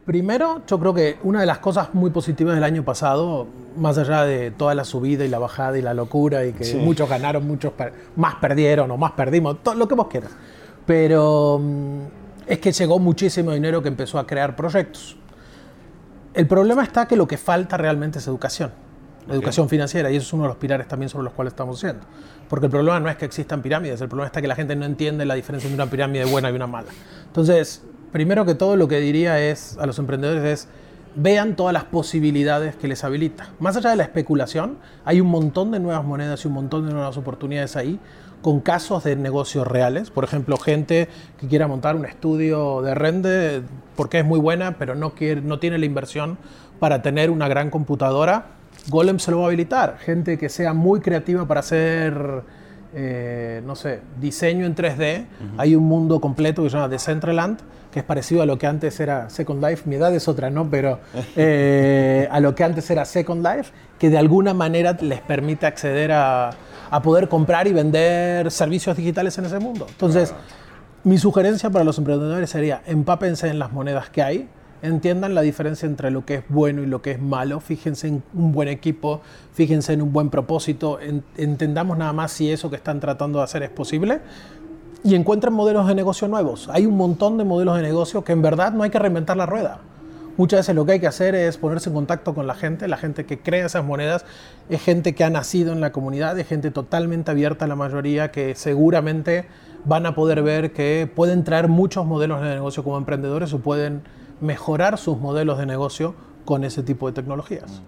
Primero, 0.10 0.64
yo 0.66 0.80
creo 0.80 0.94
que 0.96 1.20
una 1.24 1.42
de 1.42 1.46
las 1.46 1.60
cosas 1.60 1.94
muy 1.94 2.10
positivas 2.10 2.56
del 2.56 2.64
año 2.64 2.84
pasado, 2.84 3.46
más 3.80 3.98
allá 3.98 4.24
de 4.24 4.52
toda 4.52 4.76
la 4.76 4.84
subida 4.84 5.26
y 5.26 5.30
la 5.30 5.40
bajada 5.40 5.78
y 5.78 5.82
la 5.82 5.94
locura 5.94 6.46
y 6.46 6.54
que 6.54 6.76
muchos 6.76 7.10
ganaron, 7.10 7.48
muchos 7.48 7.74
más 8.16 8.36
perdieron 8.36 8.92
o 8.92 8.98
más 8.98 9.14
perdimos, 9.14 9.64
todo 9.64 9.76
lo 9.76 9.88
que 9.88 9.96
vos 9.96 10.08
quieras, 10.08 10.32
pero 10.86 11.60
mm, 11.62 12.00
es 12.48 12.60
que 12.60 12.72
llegó 12.72 13.00
muchísimo 13.00 13.52
dinero 13.52 13.82
que 13.82 13.88
empezó 13.88 14.20
a 14.20 14.28
crear 14.28 14.56
proyectos. 14.56 15.18
El 16.34 16.48
problema 16.48 16.84
está 16.84 17.08
que 17.08 17.16
lo 17.16 17.28
que 17.28 17.38
falta 17.38 17.78
realmente 17.78 18.20
es 18.20 18.28
educación, 18.28 18.72
educación 19.30 19.70
financiera, 19.70 20.12
y 20.12 20.16
eso 20.16 20.28
es 20.28 20.34
uno 20.34 20.44
de 20.44 20.50
los 20.50 20.58
pilares 20.58 20.88
también 20.88 21.10
sobre 21.10 21.26
los 21.26 21.34
cuales 21.34 21.54
estamos 21.54 21.78
haciendo. 21.78 22.06
Porque 22.48 22.66
el 22.66 22.72
problema 22.72 23.00
no 23.00 23.10
es 23.10 23.18
que 23.18 23.26
existan 23.26 23.62
pirámides, 23.62 24.02
el 24.02 24.08
problema 24.08 24.28
está 24.28 24.42
que 24.42 24.48
la 24.48 24.56
gente 24.56 24.76
no 24.76 24.86
entiende 24.86 25.26
la 25.26 25.36
diferencia 25.36 25.68
entre 25.68 25.84
una 25.84 25.92
pirámide 25.92 26.26
buena 26.26 26.50
y 26.50 26.54
una 26.54 26.68
mala. 26.68 26.90
Entonces, 27.28 27.84
primero 28.12 28.46
que 28.46 28.56
todo 28.56 28.76
lo 28.76 28.88
que 28.88 29.00
diría 29.00 29.40
es 29.40 29.78
a 29.78 29.86
los 29.86 30.00
emprendedores 30.00 30.44
es 30.44 30.68
vean 31.16 31.56
todas 31.56 31.74
las 31.74 31.86
posibilidades 31.86 32.76
que 32.76 32.88
les 32.88 33.04
habilita. 33.04 33.50
Más 33.60 33.76
allá 33.76 33.90
de 33.92 33.96
la 33.96 34.04
especulación, 34.04 34.78
hay 35.06 35.22
un 35.22 35.28
montón 35.28 35.72
de 35.72 35.80
nuevas 35.80 36.06
monedas 36.06 36.44
y 36.44 36.48
un 36.48 36.54
montón 36.54 36.88
de 36.88 36.94
nuevas 36.94 37.18
oportunidades 37.18 37.76
ahí 37.76 38.00
con 38.42 38.62
casos 38.62 39.04
de 39.04 39.16
negocios 39.16 39.68
reales. 39.68 40.12
Por 40.12 40.24
ejemplo, 40.24 40.58
gente 40.58 41.10
que 41.40 41.48
quiera 41.48 41.68
montar 41.68 41.96
un 41.96 42.06
estudio 42.06 42.82
de 42.82 42.96
rende 42.96 43.62
porque 43.96 44.20
es 44.20 44.26
muy 44.26 44.40
buena, 44.40 44.78
pero 44.78 44.96
no, 44.96 45.14
quiere, 45.14 45.42
no 45.42 45.60
tiene 45.60 45.78
la 45.78 45.86
inversión 45.86 46.38
para 46.80 47.02
tener 47.02 47.32
una 47.32 47.48
gran 47.48 47.70
computadora. 47.70 48.46
Golem 48.88 49.20
se 49.20 49.32
lo 49.32 49.40
va 49.40 49.46
a 49.46 49.48
habilitar. 49.48 49.98
Gente 50.00 50.38
que 50.38 50.48
sea 50.48 50.74
muy 50.74 51.02
creativa 51.02 51.46
para 51.46 51.60
hacer 51.60 52.44
eh, 52.94 53.62
no 53.66 53.76
sé, 53.76 54.00
diseño 54.20 54.66
en 54.66 54.76
3D, 54.76 55.26
hay 55.58 55.76
un 55.76 55.86
mundo 55.86 56.20
completo 56.20 56.64
que 56.64 56.70
se 56.70 56.76
llama 56.76 56.88
Decentraland, 56.88 57.60
que 57.92 58.00
es 58.00 58.06
parecido 58.06 58.42
a 58.42 58.46
lo 58.46 58.58
que 58.58 58.68
antes 58.68 59.00
era 59.00 59.30
Second 59.30 59.64
Life, 59.64 59.88
mi 59.88 59.96
edad 59.96 60.14
es 60.14 60.28
otra, 60.28 60.50
¿no? 60.50 60.70
Pero 60.70 61.00
eh, 61.36 62.28
a 62.32 62.40
lo 62.40 62.56
que 62.56 62.64
antes 62.64 62.90
era 62.90 63.06
Second 63.06 63.46
Life, 63.46 63.72
que 63.98 64.10
de 64.10 64.18
alguna 64.18 64.54
manera 64.54 64.98
les 65.02 65.22
permite 65.22 65.66
acceder 65.66 66.12
a, 66.12 66.52
a, 66.90 67.02
poder 67.02 67.30
comprar 67.30 67.68
y 67.68 67.74
vender 67.74 68.50
servicios 68.52 68.98
digitales 68.98 69.38
en 69.38 69.46
ese 69.46 69.60
mundo. 69.60 69.86
Entonces, 69.90 70.34
mi 71.04 71.18
sugerencia 71.18 71.70
para 71.70 71.84
los 71.86 71.98
emprendedores 71.98 72.50
sería 72.50 72.82
empápense 72.86 73.50
en 73.50 73.60
las 73.60 73.72
monedas 73.72 74.10
que 74.10 74.24
hay, 74.24 74.50
entiendan 74.82 75.36
la 75.36 75.42
diferencia 75.42 75.86
entre 75.86 76.12
lo 76.12 76.26
que 76.26 76.36
es 76.36 76.44
bueno 76.50 76.82
y 76.82 76.86
lo 76.86 77.02
que 77.02 77.12
es 77.12 77.22
malo, 77.22 77.60
fíjense 77.60 78.08
en 78.08 78.24
un 78.34 78.52
buen 78.52 78.68
equipo, 78.68 79.22
fíjense 79.54 79.94
en 79.94 80.02
un 80.02 80.14
buen 80.14 80.30
propósito, 80.30 81.00
entendamos 81.38 81.98
nada 81.98 82.14
más 82.14 82.32
si 82.32 82.52
eso 82.52 82.70
que 82.70 82.76
están 82.76 83.00
tratando 83.00 83.40
de 83.40 83.46
hacer 83.46 83.64
es 83.64 83.70
posible 83.70 84.22
y 85.04 85.16
encuentren 85.16 85.54
modelos 85.54 85.88
de 85.88 85.96
negocio 85.96 86.28
nuevos. 86.28 86.70
Hay 86.70 86.86
un 86.86 86.98
montón 86.98 87.38
de 87.38 87.46
modelos 87.46 87.78
de 87.78 87.84
negocio 87.84 88.24
que 88.24 88.34
en 88.34 88.42
verdad 88.42 88.74
no 88.74 88.84
hay 88.84 88.90
que 88.90 89.00
reinventar 89.00 89.38
la 89.38 89.46
rueda. 89.46 89.80
Muchas 90.38 90.62
veces 90.62 90.76
lo 90.76 90.86
que 90.86 90.94
hay 90.94 91.00
que 91.02 91.08
hacer 91.08 91.36
es 91.36 91.58
ponerse 91.58 91.90
en 91.90 91.96
contacto 91.96 92.34
con 92.34 92.48
la 92.48 92.56
gente, 92.56 92.88
la 92.88 92.96
gente 92.96 93.26
que 93.26 93.40
crea 93.40 93.66
esas 93.66 93.84
monedas 93.84 94.24
es 94.70 94.82
gente 94.82 95.14
que 95.14 95.26
ha 95.26 95.30
nacido 95.30 95.74
en 95.74 95.82
la 95.82 95.92
comunidad, 95.92 96.40
es 96.40 96.48
gente 96.48 96.72
totalmente 96.72 97.32
abierta, 97.32 97.68
la 97.68 97.76
mayoría 97.76 98.32
que 98.32 98.56
seguramente 98.56 99.48
van 99.84 100.06
a 100.06 100.16
poder 100.16 100.42
ver 100.42 100.72
que 100.72 101.12
pueden 101.14 101.44
traer 101.44 101.68
muchos 101.68 102.06
modelos 102.06 102.42
de 102.42 102.50
negocio 102.50 102.86
como 102.86 102.98
emprendedores 102.98 103.52
o 103.54 103.60
pueden 103.60 104.02
mejorar 104.42 104.98
sus 104.98 105.18
modelos 105.18 105.58
de 105.58 105.66
negocio 105.66 106.16
con 106.46 106.64
ese 106.64 106.84
tipo 106.84 107.08
de 107.08 107.14
tecnologías. 107.14 107.82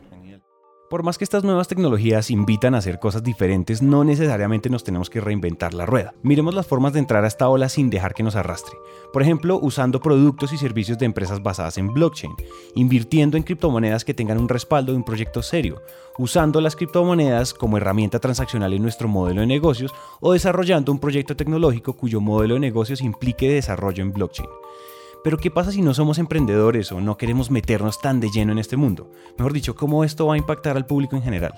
Por 0.91 1.03
más 1.03 1.17
que 1.17 1.23
estas 1.23 1.45
nuevas 1.45 1.69
tecnologías 1.69 2.29
invitan 2.29 2.75
a 2.75 2.79
hacer 2.79 2.99
cosas 2.99 3.23
diferentes, 3.23 3.81
no 3.81 4.03
necesariamente 4.03 4.69
nos 4.69 4.83
tenemos 4.83 5.09
que 5.09 5.21
reinventar 5.21 5.73
la 5.73 5.85
rueda. 5.85 6.13
Miremos 6.21 6.53
las 6.53 6.67
formas 6.67 6.91
de 6.91 6.99
entrar 6.99 7.23
a 7.23 7.29
esta 7.29 7.47
ola 7.47 7.69
sin 7.69 7.89
dejar 7.89 8.13
que 8.13 8.23
nos 8.23 8.35
arrastre. 8.35 8.77
Por 9.13 9.21
ejemplo, 9.21 9.57
usando 9.61 10.01
productos 10.01 10.51
y 10.51 10.57
servicios 10.57 10.97
de 10.97 11.05
empresas 11.05 11.41
basadas 11.41 11.77
en 11.77 11.93
blockchain, 11.93 12.33
invirtiendo 12.75 13.37
en 13.37 13.43
criptomonedas 13.43 14.03
que 14.03 14.13
tengan 14.13 14.37
un 14.37 14.49
respaldo 14.49 14.91
de 14.91 14.97
un 14.97 15.05
proyecto 15.05 15.41
serio, 15.41 15.81
usando 16.17 16.59
las 16.59 16.75
criptomonedas 16.75 17.53
como 17.53 17.77
herramienta 17.77 18.19
transaccional 18.19 18.73
en 18.73 18.81
nuestro 18.81 19.07
modelo 19.07 19.39
de 19.39 19.47
negocios 19.47 19.93
o 20.19 20.33
desarrollando 20.33 20.91
un 20.91 20.99
proyecto 20.99 21.37
tecnológico 21.37 21.93
cuyo 21.93 22.19
modelo 22.19 22.55
de 22.55 22.59
negocios 22.59 22.99
implique 22.99 23.49
desarrollo 23.49 24.03
en 24.03 24.11
blockchain. 24.11 24.49
Pero 25.23 25.37
¿qué 25.37 25.51
pasa 25.51 25.71
si 25.71 25.81
no 25.81 25.93
somos 25.93 26.17
emprendedores 26.17 26.91
o 26.91 26.99
no 26.99 27.17
queremos 27.17 27.51
meternos 27.51 27.99
tan 27.99 28.19
de 28.19 28.29
lleno 28.29 28.51
en 28.51 28.57
este 28.57 28.75
mundo? 28.75 29.11
Mejor 29.37 29.53
dicho, 29.53 29.75
¿cómo 29.75 30.03
esto 30.03 30.25
va 30.25 30.33
a 30.33 30.37
impactar 30.37 30.77
al 30.77 30.85
público 30.85 31.15
en 31.15 31.21
general? 31.21 31.53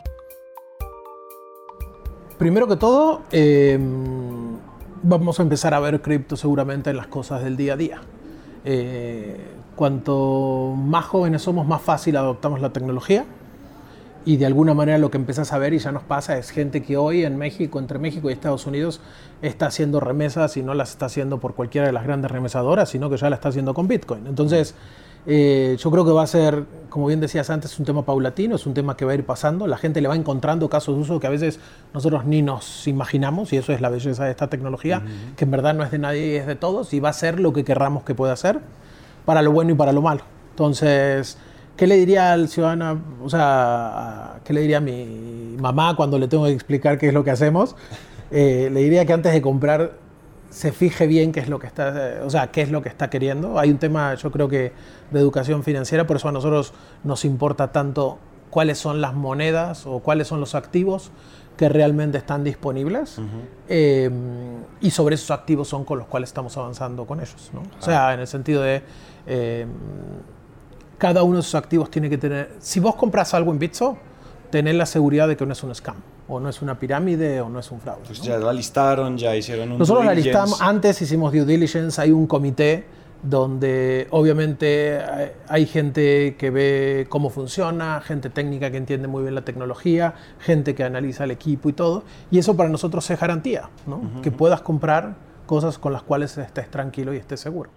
Primero 2.37 2.67
que 2.67 2.75
todo, 2.75 3.21
em, 3.31 4.57
vamos 5.01 5.39
a 5.39 5.43
empezar 5.43 5.73
a 5.73 5.79
ver 5.79 6.01
cripto 6.01 6.35
seguramente 6.35 6.89
en 6.89 6.97
las 6.97 7.07
cosas 7.07 7.41
del 7.41 7.55
día 7.55 7.73
a 7.73 7.77
día. 7.77 8.01
Eh, 8.65 9.39
cuanto 9.75 10.73
más 10.75 11.05
jóvenes 11.05 11.41
somos, 11.41 11.65
más 11.65 11.81
fácil 11.81 12.17
adoptamos 12.17 12.59
la 12.59 12.73
tecnología 12.73 13.25
y 14.25 14.37
de 14.37 14.45
alguna 14.45 14.73
manera 14.73 14.97
lo 14.97 15.11
que 15.11 15.17
empiezas 15.17 15.51
a 15.53 15.57
ver 15.57 15.73
y 15.73 15.79
ya 15.79 15.91
nos 15.91 16.03
pasa 16.03 16.37
es 16.37 16.49
gente 16.49 16.81
que 16.81 16.97
hoy 16.97 17.25
en 17.25 17.37
México, 17.37 17.79
entre 17.79 17.99
México 17.99 18.29
y 18.29 18.33
Estados 18.33 18.65
Unidos, 18.65 19.01
está 19.41 19.67
haciendo 19.67 19.99
remesas 19.99 20.55
y 20.57 20.63
no 20.63 20.73
las 20.73 20.91
está 20.91 21.07
haciendo 21.07 21.39
por 21.39 21.55
cualquiera 21.55 21.87
de 21.87 21.93
las 21.93 22.03
grandes 22.03 22.31
remesadoras, 22.31 22.89
sino 22.89 23.09
que 23.09 23.17
ya 23.17 23.29
la 23.29 23.35
está 23.35 23.49
haciendo 23.49 23.73
con 23.73 23.87
Bitcoin. 23.87 24.27
Entonces, 24.27 24.75
eh, 25.25 25.77
yo 25.79 25.89
creo 25.89 26.05
que 26.05 26.11
va 26.11 26.23
a 26.23 26.27
ser, 26.27 26.65
como 26.89 27.07
bien 27.07 27.21
decías 27.21 27.49
antes, 27.49 27.77
un 27.79 27.85
tema 27.85 28.03
paulatino, 28.03 28.55
es 28.55 28.65
un 28.65 28.73
tema 28.73 28.97
que 28.97 29.05
va 29.05 29.13
a 29.13 29.15
ir 29.15 29.25
pasando, 29.25 29.67
la 29.67 29.77
gente 29.77 30.01
le 30.01 30.07
va 30.07 30.15
encontrando 30.15 30.69
casos 30.69 30.95
de 30.95 31.01
uso 31.01 31.19
que 31.19 31.27
a 31.27 31.29
veces 31.29 31.59
nosotros 31.93 32.25
ni 32.25 32.41
nos 32.41 32.87
imaginamos, 32.87 33.53
y 33.53 33.57
eso 33.57 33.71
es 33.71 33.79
la 33.79 33.89
belleza 33.89 34.25
de 34.25 34.31
esta 34.31 34.47
tecnología, 34.49 35.01
que 35.37 35.45
en 35.45 35.51
verdad 35.51 35.73
no 35.73 35.83
es 35.83 35.91
de 35.91 35.99
nadie, 35.99 36.37
es 36.37 36.47
de 36.47 36.55
todos, 36.55 36.93
y 36.93 36.99
va 36.99 37.09
a 37.09 37.13
ser 37.13 37.39
lo 37.39 37.53
que 37.53 37.63
querramos 37.63 38.03
que 38.03 38.15
pueda 38.15 38.35
ser, 38.35 38.59
para 39.25 39.41
lo 39.41 39.51
bueno 39.51 39.71
y 39.71 39.75
para 39.75 39.93
lo 39.93 40.01
malo. 40.01 40.23
Entonces, 40.51 41.37
¿Qué 41.75 41.87
le 41.87 41.95
diría 41.95 42.33
al 42.33 42.49
ciudadano, 42.49 43.01
o 43.23 43.29
sea, 43.29 44.39
qué 44.43 44.53
le 44.53 44.61
diría 44.61 44.77
a 44.77 44.81
mi 44.81 45.55
mamá 45.59 45.95
cuando 45.95 46.19
le 46.19 46.27
tengo 46.27 46.45
que 46.45 46.51
explicar 46.51 46.97
qué 46.97 47.07
es 47.07 47.13
lo 47.13 47.23
que 47.23 47.31
hacemos? 47.31 47.75
Eh, 48.29 48.69
le 48.71 48.81
diría 48.81 49.05
que 49.05 49.13
antes 49.13 49.33
de 49.33 49.41
comprar 49.41 49.93
se 50.51 50.71
fije 50.71 51.07
bien 51.07 51.31
qué 51.31 51.39
es 51.39 51.49
lo 51.49 51.57
que 51.57 51.65
está, 51.65 52.21
o 52.23 52.29
sea, 52.29 52.51
qué 52.51 52.61
es 52.61 52.69
lo 52.69 52.83
que 52.83 52.89
está 52.89 53.09
queriendo. 53.09 53.57
Hay 53.57 53.71
un 53.71 53.79
tema, 53.79 54.13
yo 54.13 54.31
creo 54.31 54.47
que 54.47 54.71
de 55.09 55.19
educación 55.19 55.63
financiera, 55.63 56.05
por 56.05 56.17
eso 56.17 56.29
a 56.29 56.31
nosotros 56.31 56.73
nos 57.03 57.25
importa 57.25 57.71
tanto 57.71 58.19
cuáles 58.51 58.77
son 58.77 59.01
las 59.01 59.15
monedas 59.15 59.87
o 59.87 59.99
cuáles 59.99 60.27
son 60.27 60.39
los 60.39 60.53
activos 60.53 61.11
que 61.57 61.69
realmente 61.69 62.19
están 62.19 62.43
disponibles 62.43 63.17
eh, 63.67 64.09
y 64.79 64.91
sobre 64.91 65.15
esos 65.15 65.31
activos 65.31 65.67
son 65.67 65.85
con 65.85 65.97
los 65.97 66.07
cuales 66.07 66.29
estamos 66.29 66.55
avanzando 66.55 67.05
con 67.05 67.19
ellos. 67.19 67.49
¿no? 67.51 67.61
O 67.79 67.81
sea, 67.81 68.13
en 68.13 68.19
el 68.19 68.27
sentido 68.27 68.61
de 68.61 68.83
eh, 69.25 69.65
cada 70.97 71.23
uno 71.23 71.37
de 71.37 71.43
sus 71.43 71.55
activos 71.55 71.89
tiene 71.89 72.09
que 72.09 72.17
tener... 72.17 72.51
Si 72.59 72.79
vos 72.79 72.95
compras 72.95 73.33
algo 73.33 73.51
en 73.51 73.59
Bitso, 73.59 73.97
tenés 74.49 74.75
la 74.75 74.85
seguridad 74.85 75.27
de 75.27 75.35
que 75.35 75.45
no 75.45 75.53
es 75.53 75.63
un 75.63 75.73
scam, 75.73 75.95
o 76.27 76.39
no 76.39 76.47
es 76.47 76.61
una 76.61 76.77
pirámide, 76.77 77.41
o 77.41 77.49
no 77.49 77.59
es 77.59 77.71
un 77.71 77.79
fraude. 77.79 78.03
Pues 78.05 78.21
ya 78.21 78.37
la 78.37 78.53
listaron, 78.53 79.17
ya 79.17 79.35
hicieron 79.35 79.71
un 79.71 79.79
Nosotros 79.79 80.05
la 80.05 80.13
listamos, 80.13 80.61
antes 80.61 81.01
hicimos 81.01 81.33
due 81.33 81.45
diligence, 81.45 81.99
hay 81.99 82.11
un 82.11 82.27
comité 82.27 82.85
donde 83.23 84.07
obviamente 84.11 84.99
hay 85.47 85.65
gente 85.65 86.35
que 86.37 86.51
ve 86.51 87.07
cómo 87.09 87.29
funciona, 87.29 88.01
gente 88.01 88.29
técnica 88.29 88.69
que 88.69 88.77
entiende 88.77 89.07
muy 89.07 89.23
bien 89.23 89.33
la 89.33 89.43
tecnología, 89.43 90.13
gente 90.39 90.75
que 90.75 90.83
analiza 90.83 91.23
el 91.23 91.31
equipo 91.31 91.69
y 91.69 91.73
todo, 91.73 92.03
y 92.29 92.37
eso 92.37 92.55
para 92.55 92.69
nosotros 92.69 93.09
es 93.09 93.19
garantía, 93.19 93.69
¿no? 93.87 94.21
que 94.21 94.29
puedas 94.29 94.61
comprar 94.61 95.15
cosas 95.45 95.79
con 95.79 95.93
las 95.93 96.03
cuales 96.03 96.37
estés 96.37 96.69
tranquilo 96.69 97.13
y 97.13 97.17
estés 97.17 97.39
seguro. 97.39 97.69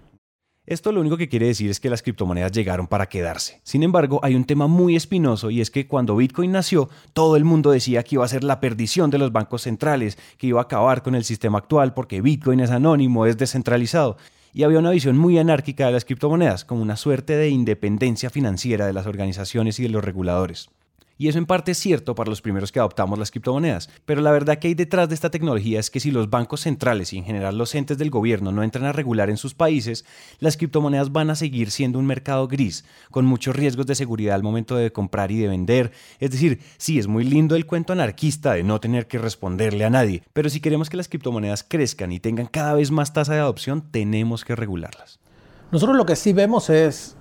Esto 0.67 0.91
lo 0.91 0.99
único 0.99 1.15
que 1.15 1.29
quiere 1.29 1.47
decir 1.47 1.69
es 1.69 1.79
que 1.79 1.89
las 1.89 2.01
criptomonedas 2.01 2.51
llegaron 2.51 2.87
para 2.87 3.07
quedarse. 3.07 3.61
Sin 3.63 3.83
embargo, 3.83 4.19
hay 4.21 4.35
un 4.35 4.43
tema 4.43 4.67
muy 4.67 4.97
espinoso 4.97 5.49
y 5.49 5.61
es 5.61 5.71
que 5.71 5.87
cuando 5.87 6.17
Bitcoin 6.17 6.51
nació, 6.51 6.89
todo 7.13 7.37
el 7.37 7.45
mundo 7.45 7.71
decía 7.71 8.03
que 8.03 8.15
iba 8.15 8.25
a 8.25 8.27
ser 8.27 8.43
la 8.43 8.59
perdición 8.59 9.09
de 9.09 9.17
los 9.17 9.31
bancos 9.31 9.61
centrales, 9.61 10.17
que 10.37 10.47
iba 10.47 10.59
a 10.59 10.63
acabar 10.63 11.03
con 11.03 11.15
el 11.15 11.23
sistema 11.23 11.59
actual 11.59 11.93
porque 11.93 12.19
Bitcoin 12.19 12.59
es 12.59 12.71
anónimo, 12.71 13.25
es 13.25 13.37
descentralizado. 13.37 14.17
Y 14.53 14.63
había 14.63 14.79
una 14.79 14.91
visión 14.91 15.17
muy 15.17 15.39
anárquica 15.39 15.85
de 15.85 15.93
las 15.93 16.03
criptomonedas, 16.03 16.65
como 16.65 16.81
una 16.81 16.97
suerte 16.97 17.37
de 17.37 17.47
independencia 17.47 18.29
financiera 18.29 18.85
de 18.85 18.91
las 18.91 19.07
organizaciones 19.07 19.79
y 19.79 19.83
de 19.83 19.89
los 19.89 20.03
reguladores. 20.03 20.69
Y 21.17 21.27
eso 21.27 21.39
en 21.39 21.45
parte 21.45 21.71
es 21.71 21.79
cierto 21.79 22.13
para 22.15 22.29
los 22.29 22.41
primeros 22.41 22.71
que 22.71 22.79
adoptamos 22.79 23.17
las 23.17 23.31
criptomonedas, 23.31 23.89
pero 24.05 24.21
la 24.21 24.31
verdad 24.31 24.59
que 24.59 24.67
hay 24.67 24.75
detrás 24.75 25.09
de 25.09 25.15
esta 25.15 25.31
tecnología 25.31 25.79
es 25.79 25.89
que 25.89 25.99
si 25.99 26.11
los 26.11 26.29
bancos 26.29 26.61
centrales 26.61 27.11
y 27.13 27.17
en 27.17 27.25
general 27.25 27.57
los 27.57 27.73
entes 27.75 27.97
del 27.97 28.09
gobierno 28.09 28.51
no 28.51 28.63
entran 28.63 28.85
a 28.85 28.91
regular 28.91 29.29
en 29.29 29.37
sus 29.37 29.53
países, 29.53 30.05
las 30.39 30.57
criptomonedas 30.57 31.11
van 31.11 31.29
a 31.29 31.35
seguir 31.35 31.71
siendo 31.71 31.97
un 31.97 32.05
mercado 32.05 32.47
gris, 32.47 32.85
con 33.09 33.25
muchos 33.25 33.55
riesgos 33.55 33.87
de 33.87 33.95
seguridad 33.95 34.35
al 34.35 34.43
momento 34.43 34.75
de 34.75 34.91
comprar 34.91 35.31
y 35.31 35.37
de 35.37 35.47
vender. 35.47 35.91
Es 36.19 36.31
decir, 36.31 36.59
sí, 36.77 36.99
es 36.99 37.07
muy 37.07 37.23
lindo 37.23 37.55
el 37.55 37.65
cuento 37.65 37.93
anarquista 37.93 38.53
de 38.53 38.63
no 38.63 38.79
tener 38.79 39.07
que 39.07 39.17
responderle 39.17 39.85
a 39.85 39.89
nadie, 39.89 40.23
pero 40.33 40.49
si 40.49 40.59
queremos 40.59 40.89
que 40.89 40.97
las 40.97 41.09
criptomonedas 41.09 41.63
crezcan 41.63 42.11
y 42.11 42.19
tengan 42.19 42.47
cada 42.47 42.73
vez 42.73 42.91
más 42.91 43.13
tasa 43.13 43.33
de 43.33 43.39
adopción, 43.39 43.83
tenemos 43.91 44.45
que 44.45 44.55
regularlas. 44.55 45.19
Nosotros 45.71 45.97
lo 45.97 46.05
que 46.05 46.15
sí 46.15 46.31
vemos 46.31 46.69
es 46.69 47.17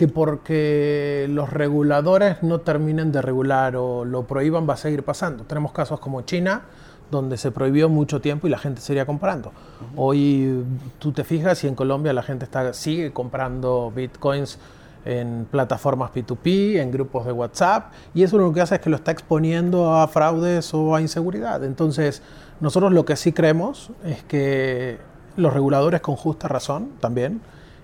que 0.00 0.08
porque 0.08 1.26
los 1.28 1.50
reguladores 1.50 2.42
no 2.42 2.60
terminen 2.60 3.12
de 3.12 3.20
regular 3.20 3.76
o 3.76 4.06
lo 4.06 4.26
prohíban 4.26 4.66
va 4.66 4.72
a 4.72 4.76
seguir 4.78 5.02
pasando. 5.02 5.44
Tenemos 5.44 5.72
casos 5.72 6.00
como 6.00 6.22
China, 6.22 6.62
donde 7.10 7.36
se 7.36 7.50
prohibió 7.50 7.90
mucho 7.90 8.18
tiempo 8.18 8.46
y 8.46 8.50
la 8.50 8.56
gente 8.56 8.80
seguía 8.80 9.04
comprando. 9.04 9.52
Hoy 9.96 10.64
tú 10.98 11.12
te 11.12 11.22
fijas 11.22 11.62
y 11.64 11.68
en 11.68 11.74
Colombia 11.74 12.14
la 12.14 12.22
gente 12.22 12.46
está, 12.46 12.72
sigue 12.72 13.12
comprando 13.12 13.92
bitcoins 13.94 14.58
en 15.04 15.46
plataformas 15.50 16.12
P2P, 16.12 16.80
en 16.80 16.90
grupos 16.90 17.26
de 17.26 17.32
WhatsApp, 17.32 17.92
y 18.14 18.22
eso 18.22 18.38
lo 18.38 18.54
que 18.54 18.62
hace 18.62 18.76
es 18.76 18.80
que 18.80 18.88
lo 18.88 18.96
está 18.96 19.10
exponiendo 19.10 19.96
a 19.96 20.08
fraudes 20.08 20.72
o 20.72 20.94
a 20.94 21.02
inseguridad. 21.02 21.62
Entonces, 21.62 22.22
nosotros 22.60 22.90
lo 22.92 23.04
que 23.04 23.16
sí 23.16 23.32
creemos 23.34 23.90
es 24.02 24.22
que 24.22 24.96
los 25.36 25.52
reguladores 25.52 26.00
con 26.00 26.16
justa 26.16 26.48
razón 26.48 26.92
también, 27.00 27.42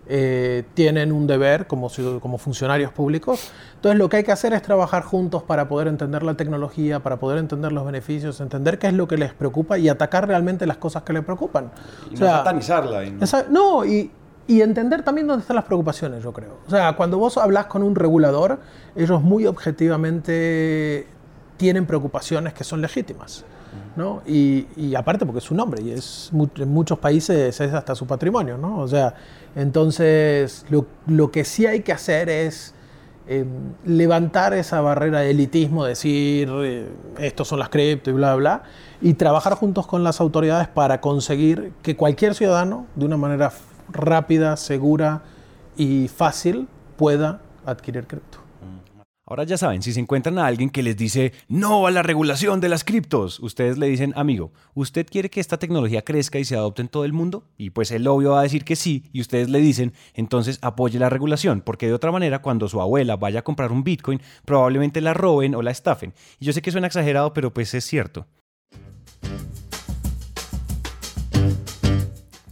eh, 0.08 0.64
tienen 0.75 1.10
un 1.10 1.26
deber 1.26 1.66
como, 1.66 1.90
como 2.20 2.38
funcionarios 2.38 2.92
públicos. 2.92 3.50
Entonces 3.75 3.98
lo 3.98 4.08
que 4.08 4.18
hay 4.18 4.25
que 4.25 4.32
hacer 4.32 4.52
es 4.52 4.62
trabajar 4.62 5.02
juntos 5.02 5.42
para 5.42 5.68
poder 5.68 5.88
entender 5.88 6.22
la 6.22 6.34
tecnología, 6.34 7.00
para 7.00 7.16
poder 7.16 7.38
entender 7.38 7.72
los 7.72 7.84
beneficios, 7.84 8.40
entender 8.40 8.78
qué 8.78 8.86
es 8.86 8.92
lo 8.92 9.08
que 9.08 9.16
les 9.16 9.32
preocupa 9.32 9.78
y 9.78 9.88
atacar 9.88 10.28
realmente 10.28 10.66
las 10.66 10.76
cosas 10.76 11.02
que 11.02 11.12
les 11.12 11.25
preocupan. 11.25 11.70
Y 12.10 12.14
no 12.14 12.26
satanizarla. 12.26 13.04
no, 13.50 13.84
y, 13.84 14.10
y 14.46 14.60
entender 14.60 15.02
también 15.02 15.26
dónde 15.26 15.42
están 15.42 15.56
las 15.56 15.64
preocupaciones, 15.64 16.22
yo 16.22 16.32
creo. 16.32 16.58
O 16.66 16.70
sea, 16.70 16.94
cuando 16.94 17.18
vos 17.18 17.36
hablas 17.36 17.66
con 17.66 17.82
un 17.82 17.96
regulador, 17.96 18.60
ellos 18.94 19.22
muy 19.22 19.46
objetivamente 19.46 21.06
tienen 21.56 21.86
preocupaciones 21.86 22.54
que 22.54 22.62
son 22.62 22.80
legítimas. 22.80 23.44
¿No? 23.97 24.23
Y, 24.26 24.95
aparte 24.95 25.26
porque 25.26 25.38
es 25.38 25.45
su 25.45 25.54
nombre 25.54 25.83
y 25.83 25.90
es, 25.90 26.30
en 26.33 26.68
muchos 26.68 26.99
países 26.99 27.61
es 27.61 27.73
hasta 27.73 27.95
su 27.95 28.06
patrimonio, 28.06 28.59
¿no? 28.59 28.78
O 28.78 28.88
sea, 28.88 29.14
entonces 29.54 30.64
lo, 30.68 31.30
que 31.30 31.45
sí 31.45 31.66
hay 31.66 31.80
que 31.80 31.92
hacer 31.92 32.28
es 32.28 32.75
em, 33.26 33.49
levantar 33.85 34.54
esa 34.54 34.80
barrera 34.80 35.21
de 35.21 35.30
elitismo, 35.30 35.85
decir 35.85 36.50
eh, 36.62 36.88
estos 37.18 37.49
son 37.49 37.59
las 37.59 37.68
cripto 37.68 38.11
y 38.11 38.12
bla, 38.12 38.35
bla, 38.35 38.62
y 39.00 39.14
trabajar 39.14 39.54
juntos 39.54 39.87
con 39.87 40.04
las 40.04 40.21
autoridades 40.21 40.68
para 40.68 41.00
conseguir 41.00 41.73
que 41.83 41.97
cualquier 41.97 42.35
ciudadano, 42.35 42.87
de 42.95 43.04
una 43.04 43.16
manera 43.16 43.52
rápida, 43.88 44.56
segura 44.56 45.23
y 45.76 46.09
fácil, 46.09 46.68
pueda 46.97 47.40
adquirir 47.64 48.06
cripto. 48.06 48.46
Ahora 49.28 49.42
ya 49.42 49.59
saben, 49.59 49.83
si 49.83 49.92
se 49.92 49.99
encuentran 49.99 50.38
a 50.38 50.47
alguien 50.47 50.71
que 50.71 50.85
les 50.85 50.97
dice 50.97 51.33
no 51.49 51.88
a 51.88 51.90
la 51.90 52.04
regulación 52.04 52.61
de 52.61 52.68
las 52.68 52.85
criptos, 52.85 53.40
ustedes 53.40 53.76
le 53.76 53.88
dicen, 53.88 54.12
amigo, 54.14 54.52
¿usted 54.73 55.04
quiere 55.04 55.30
que 55.30 55.40
esta 55.40 55.59
tecnología 55.59 56.02
crezca 56.02 56.38
y 56.38 56.45
se 56.45 56.54
adopte 56.54 56.83
en 56.83 56.87
todo 56.87 57.04
el 57.04 57.12
mundo? 57.12 57.42
Y 57.56 57.71
pues 57.71 57.90
el 57.90 58.06
obvio 58.06 58.30
va 58.30 58.40
a 58.40 58.45
decir 58.45 58.64
que 58.64 58.76
sí, 58.76 59.11
y 59.12 59.21
ustedes 59.21 59.50
le 59.50 59.59
dicen, 59.59 59.95
entonces 60.14 60.61
apoye 60.62 61.00
la 61.00 61.11
regulación, 61.11 61.61
porque 61.61 61.88
de 61.88 61.95
otra 61.95 62.12
manera, 62.12 62.40
cuando 62.40 62.68
su 62.68 62.80
abuela 62.80 63.16
vaya 63.16 63.40
a 63.40 63.42
comprar 63.42 63.73
un 63.73 63.83
Bitcoin, 63.83 64.23
probablemente 64.45 65.00
la 65.00 65.12
roben 65.12 65.56
o 65.56 65.62
la 65.62 65.73
estafen. 65.73 66.14
Y 66.38 66.45
yo 66.45 66.52
sé 66.52 66.62
que 66.62 66.71
suena 66.71 66.87
exagerado, 66.87 67.33
pero 67.33 67.52
pues 67.52 67.75
es 67.75 67.85
cierto. 67.85 68.28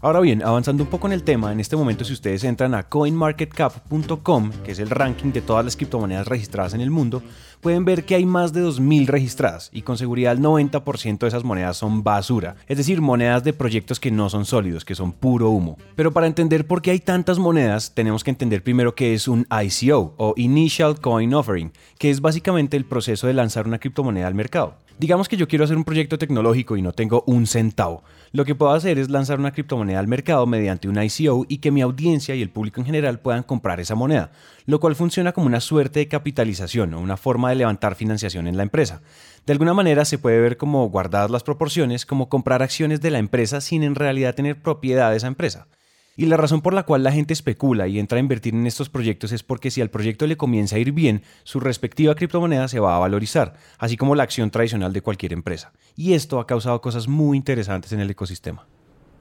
Ahora 0.04 0.20
bien, 0.20 0.42
avanzando 0.42 0.82
un 0.82 0.90
poco 0.90 1.06
en 1.06 1.14
el 1.14 1.22
tema, 1.22 1.50
en 1.50 1.60
este 1.60 1.76
momento 1.76 2.04
si 2.04 2.12
ustedes 2.12 2.44
entran 2.44 2.74
a 2.74 2.82
coinmarketcap.com, 2.82 4.50
que 4.62 4.72
es 4.72 4.78
el 4.78 4.90
ranking 4.90 5.32
de 5.32 5.40
todas 5.40 5.64
las 5.64 5.76
criptomonedas 5.76 6.28
registradas 6.28 6.74
en 6.74 6.82
el 6.82 6.90
mundo, 6.90 7.22
pueden 7.62 7.86
ver 7.86 8.04
que 8.04 8.14
hay 8.14 8.26
más 8.26 8.52
de 8.52 8.62
2.000 8.62 9.06
registradas 9.06 9.70
y 9.72 9.80
con 9.80 9.96
seguridad 9.96 10.34
el 10.34 10.40
90% 10.40 11.20
de 11.20 11.28
esas 11.28 11.42
monedas 11.42 11.78
son 11.78 12.04
basura, 12.04 12.56
es 12.68 12.76
decir, 12.76 13.00
monedas 13.00 13.44
de 13.44 13.54
proyectos 13.54 13.98
que 13.98 14.10
no 14.10 14.28
son 14.28 14.44
sólidos, 14.44 14.84
que 14.84 14.94
son 14.94 15.10
puro 15.10 15.48
humo. 15.48 15.78
Pero 15.96 16.12
para 16.12 16.26
entender 16.26 16.66
por 16.66 16.82
qué 16.82 16.90
hay 16.90 17.00
tantas 17.00 17.38
monedas, 17.38 17.94
tenemos 17.94 18.22
que 18.22 18.30
entender 18.30 18.62
primero 18.62 18.94
qué 18.94 19.14
es 19.14 19.26
un 19.26 19.46
ICO 19.50 20.12
o 20.18 20.34
Initial 20.36 21.00
Coin 21.00 21.32
Offering, 21.32 21.72
que 21.96 22.10
es 22.10 22.20
básicamente 22.20 22.76
el 22.76 22.84
proceso 22.84 23.26
de 23.26 23.32
lanzar 23.32 23.66
una 23.66 23.78
criptomoneda 23.78 24.26
al 24.26 24.34
mercado. 24.34 24.83
Digamos 24.96 25.28
que 25.28 25.36
yo 25.36 25.48
quiero 25.48 25.64
hacer 25.64 25.76
un 25.76 25.82
proyecto 25.82 26.18
tecnológico 26.18 26.76
y 26.76 26.82
no 26.82 26.92
tengo 26.92 27.24
un 27.26 27.48
centavo. 27.48 28.04
Lo 28.30 28.44
que 28.44 28.54
puedo 28.54 28.72
hacer 28.72 28.96
es 29.00 29.10
lanzar 29.10 29.40
una 29.40 29.52
criptomoneda 29.52 29.98
al 29.98 30.06
mercado 30.06 30.46
mediante 30.46 30.88
un 30.88 31.02
ICO 31.02 31.44
y 31.48 31.58
que 31.58 31.72
mi 31.72 31.82
audiencia 31.82 32.36
y 32.36 32.42
el 32.42 32.48
público 32.48 32.80
en 32.80 32.86
general 32.86 33.18
puedan 33.18 33.42
comprar 33.42 33.80
esa 33.80 33.96
moneda, 33.96 34.30
lo 34.66 34.78
cual 34.78 34.94
funciona 34.94 35.32
como 35.32 35.48
una 35.48 35.60
suerte 35.60 35.98
de 35.98 36.06
capitalización 36.06 36.94
o 36.94 37.00
una 37.00 37.16
forma 37.16 37.48
de 37.50 37.56
levantar 37.56 37.96
financiación 37.96 38.46
en 38.46 38.56
la 38.56 38.62
empresa. 38.62 39.02
De 39.46 39.52
alguna 39.52 39.74
manera 39.74 40.04
se 40.04 40.18
puede 40.18 40.40
ver 40.40 40.56
como 40.56 40.88
guardadas 40.88 41.30
las 41.30 41.42
proporciones, 41.42 42.06
como 42.06 42.28
comprar 42.28 42.62
acciones 42.62 43.00
de 43.00 43.10
la 43.10 43.18
empresa 43.18 43.60
sin 43.60 43.82
en 43.82 43.96
realidad 43.96 44.36
tener 44.36 44.62
propiedad 44.62 45.10
de 45.10 45.16
esa 45.16 45.26
empresa. 45.26 45.66
Y 46.16 46.26
la 46.26 46.36
razón 46.36 46.60
por 46.60 46.74
la 46.74 46.84
cual 46.84 47.02
la 47.02 47.12
gente 47.12 47.32
especula 47.32 47.88
y 47.88 47.98
entra 47.98 48.18
a 48.18 48.20
invertir 48.20 48.54
en 48.54 48.66
estos 48.66 48.88
proyectos 48.88 49.32
es 49.32 49.42
porque 49.42 49.70
si 49.70 49.80
al 49.80 49.90
proyecto 49.90 50.26
le 50.26 50.36
comienza 50.36 50.76
a 50.76 50.78
ir 50.78 50.92
bien, 50.92 51.22
su 51.42 51.58
respectiva 51.58 52.14
criptomoneda 52.14 52.68
se 52.68 52.80
va 52.80 52.94
a 52.94 53.00
valorizar, 53.00 53.54
así 53.78 53.96
como 53.96 54.14
la 54.14 54.22
acción 54.22 54.50
tradicional 54.50 54.92
de 54.92 55.02
cualquier 55.02 55.32
empresa. 55.32 55.72
Y 55.96 56.12
esto 56.12 56.38
ha 56.38 56.46
causado 56.46 56.80
cosas 56.80 57.08
muy 57.08 57.36
interesantes 57.36 57.92
en 57.92 58.00
el 58.00 58.10
ecosistema. 58.10 58.66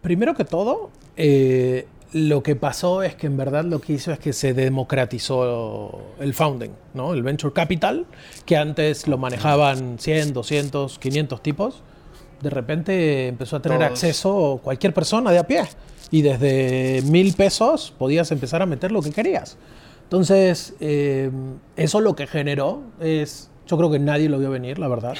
Primero 0.02 0.36
que 0.36 0.46
todo, 0.46 0.92
eh, 1.16 1.88
lo 2.14 2.44
que 2.44 2.56
pasó 2.56 3.02
es 3.02 3.16
que 3.16 3.28
en 3.28 3.38
verdad 3.38 3.66
lo 3.66 3.82
que 3.82 3.94
hizo 3.94 4.12
es 4.12 4.20
que 4.20 4.34
se 4.34 4.54
democratizó 4.54 6.00
el 6.20 6.34
founding, 6.34 6.72
¿no? 6.94 7.14
el 7.14 7.24
venture 7.24 7.54
capital, 7.54 8.06
que 8.46 8.56
antes 8.56 9.08
lo 9.08 9.18
manejaban 9.18 9.98
100, 9.98 10.34
200, 10.34 11.00
500 11.00 11.42
tipos. 11.42 11.84
De 12.44 12.50
repente 12.50 13.30
empezó 13.30 13.56
a 13.56 13.62
tener 13.62 13.82
acceso 13.82 14.60
cualquier 14.62 14.94
persona 14.94 15.32
de 15.32 15.40
a 15.40 15.48
pie. 15.48 15.64
Y 16.12 16.22
desde 16.22 17.02
mil 17.10 17.34
pesos 17.34 17.94
podías 17.98 18.32
empezar 18.32 18.62
a 18.62 18.66
meter 18.66 18.92
lo 18.92 19.02
que 19.02 19.12
querías. 19.12 19.58
Entonces, 20.04 20.76
eh, 20.80 21.32
eso 21.76 22.02
lo 22.02 22.16
que 22.16 22.28
generó 22.28 22.82
es, 23.00 23.50
yo 23.66 23.78
creo 23.78 23.90
que 23.90 23.98
nadie 23.98 24.30
lo 24.30 24.38
vio 24.38 24.52
venir, 24.52 24.78
la 24.78 24.88
verdad, 24.88 25.16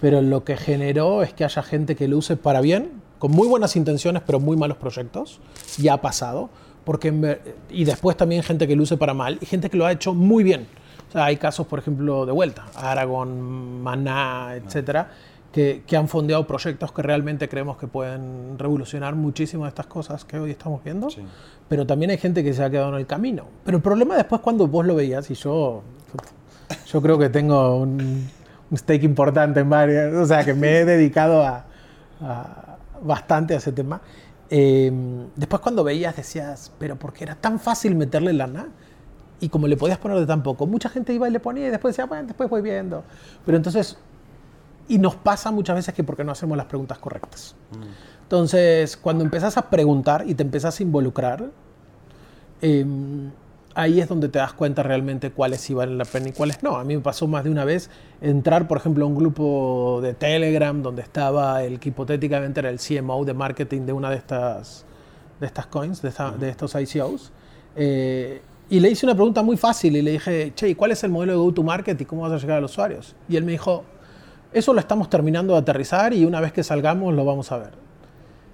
pero 0.00 0.22
lo 0.22 0.42
que 0.42 0.56
generó 0.56 1.22
es 1.22 1.32
que 1.32 1.44
haya 1.44 1.62
gente 1.62 1.94
que 1.94 2.08
lo 2.08 2.16
use 2.16 2.36
para 2.36 2.60
bien, 2.60 2.90
con 3.18 3.30
muy 3.30 3.46
buenas 3.46 3.76
intenciones, 3.76 4.22
pero 4.26 4.40
muy 4.40 4.56
malos 4.56 4.78
proyectos, 4.78 5.38
ya 5.78 5.92
ha 5.92 6.00
pasado, 6.00 6.50
porque 6.84 7.38
y 7.70 7.84
después 7.84 8.16
también 8.16 8.42
gente 8.42 8.66
que 8.66 8.74
lo 8.74 8.82
use 8.82 8.96
para 8.96 9.14
mal 9.14 9.38
y 9.40 9.46
gente 9.46 9.70
que 9.70 9.76
lo 9.76 9.86
ha 9.86 9.92
hecho 9.92 10.12
muy 10.14 10.42
bien. 10.42 10.66
O 11.08 11.12
sea, 11.12 11.26
hay 11.26 11.36
casos, 11.36 11.66
por 11.66 11.78
ejemplo, 11.78 12.26
de 12.26 12.32
vuelta, 12.32 12.66
Aragon, 12.74 13.80
Maná, 13.82 14.56
etcétera 14.56 15.08
que, 15.56 15.96
han 15.96 16.06
fondeado 16.06 16.46
proyectos 16.46 16.92
que 16.92 17.00
realmente 17.00 17.48
creemos 17.48 17.78
que 17.78 17.86
pueden 17.86 18.58
revolucionar 18.58 19.14
muchísimo 19.14 19.66
estas 19.66 19.86
cosas 19.86 20.22
que 20.26 20.38
hoy 20.38 20.50
estamos 20.50 20.84
viendo, 20.84 21.08
pero 21.66 21.86
también 21.86 22.10
hay 22.10 22.18
gente 22.18 22.44
que 22.44 22.52
se 22.52 22.62
ha 22.62 22.68
quedado 22.68 22.90
en 22.90 22.96
el 22.96 23.06
camino. 23.06 23.44
Pero 23.64 23.78
el 23.78 23.82
problema 23.82 24.16
después 24.16 24.42
cuando 24.42 24.66
vos 24.66 24.84
lo 24.84 24.94
veías, 24.94 25.30
y 25.30 25.34
yo, 25.34 25.82
yo 26.86 27.02
creo 27.02 27.18
que 27.18 27.30
tengo 27.30 27.76
un, 27.76 28.28
stake 28.74 29.04
importante 29.04 29.60
en 29.60 29.70
varias, 29.70 30.12
o 30.12 30.26
sea, 30.26 30.44
que 30.44 30.52
me 30.52 30.80
he 30.80 30.84
dedicado 30.84 31.42
a, 31.42 31.64
bastante 33.02 33.54
a 33.54 33.56
ese 33.56 33.72
tema, 33.72 34.02
eh, 34.50 34.92
después 35.36 35.62
cuando 35.62 35.84
veías 35.84 36.16
decías, 36.16 36.70
pero 36.78 36.96
¿por 36.96 37.14
qué 37.14 37.24
era 37.24 37.34
tan 37.34 37.58
fácil 37.58 37.94
meterle 37.94 38.34
lana? 38.34 38.68
Y 39.40 39.48
como 39.48 39.68
le 39.68 39.78
podías 39.78 39.98
poner 39.98 40.18
de 40.18 40.26
tan 40.26 40.42
poco, 40.42 40.66
mucha 40.66 40.90
gente 40.90 41.14
iba 41.14 41.26
y 41.26 41.30
le 41.30 41.40
ponía 41.40 41.68
y 41.68 41.70
después 41.70 41.94
decía, 41.94 42.04
bueno, 42.04 42.26
después 42.26 42.50
voy 42.50 42.60
viendo. 42.60 43.04
Pero 43.44 43.56
entonces 43.56 43.98
y 44.88 44.98
nos 44.98 45.16
pasa 45.16 45.50
muchas 45.50 45.76
veces 45.76 45.94
que 45.94 46.04
porque 46.04 46.24
no 46.24 46.32
hacemos 46.32 46.56
las 46.56 46.66
preguntas 46.66 46.98
correctas. 46.98 47.54
Entonces, 48.22 48.96
cuando 48.96 49.24
empezás 49.24 49.56
a 49.56 49.70
preguntar 49.70 50.24
y 50.26 50.34
te 50.34 50.42
empezás 50.42 50.80
a 50.80 50.82
involucrar, 50.82 51.50
em, 52.60 53.30
ahí 53.74 54.00
es 54.00 54.08
donde 54.08 54.28
te 54.28 54.38
das 54.38 54.52
cuenta 54.52 54.82
realmente 54.82 55.30
cuáles 55.30 55.60
sí 55.60 55.74
valen 55.74 55.98
la 55.98 56.04
pena 56.04 56.28
y 56.28 56.32
cuáles 56.32 56.62
no. 56.62 56.76
A 56.76 56.84
mí 56.84 56.96
me 56.96 57.02
pasó 57.02 57.28
más 57.28 57.44
de 57.44 57.50
una 57.50 57.64
vez 57.64 57.90
entrar, 58.20 58.66
por 58.66 58.78
ejemplo, 58.78 59.04
a 59.04 59.08
un 59.08 59.14
grupo 59.14 60.00
de 60.02 60.14
Telegram 60.14 60.82
donde 60.82 61.02
estaba 61.02 61.62
el 61.62 61.78
que 61.78 61.90
hipotéticamente 61.90 62.60
era 62.60 62.70
el 62.70 62.78
CMO 62.78 63.24
de 63.24 63.34
marketing 63.34 63.82
de 63.82 63.92
una 63.92 64.10
de 64.10 64.16
estas, 64.16 64.84
de 65.38 65.46
estas 65.46 65.66
coins, 65.66 66.02
de, 66.02 66.12
de 66.38 66.48
estos 66.48 66.74
ICOs. 66.74 67.32
Eh, 67.76 68.40
y 68.68 68.80
le 68.80 68.90
hice 68.90 69.06
una 69.06 69.14
pregunta 69.14 69.42
muy 69.42 69.56
fácil 69.56 69.94
y 69.94 70.02
le 70.02 70.12
dije, 70.12 70.52
che, 70.54 70.74
¿cuál 70.74 70.90
es 70.90 71.04
el 71.04 71.10
modelo 71.10 71.34
de 71.34 71.38
go-to-market 71.38 72.00
y 72.00 72.04
cómo 72.04 72.22
vas 72.22 72.32
a 72.32 72.38
llegar 72.38 72.58
a 72.58 72.60
los 72.60 72.72
usuarios? 72.72 73.14
Y 73.28 73.36
él 73.36 73.44
me 73.44 73.52
dijo, 73.52 73.84
eso 74.58 74.72
lo 74.72 74.80
estamos 74.80 75.10
terminando 75.10 75.52
de 75.52 75.58
aterrizar 75.58 76.14
y 76.14 76.24
una 76.24 76.40
vez 76.40 76.50
que 76.50 76.64
salgamos 76.64 77.12
lo 77.14 77.24
vamos 77.26 77.52
a 77.52 77.58
ver. 77.58 77.72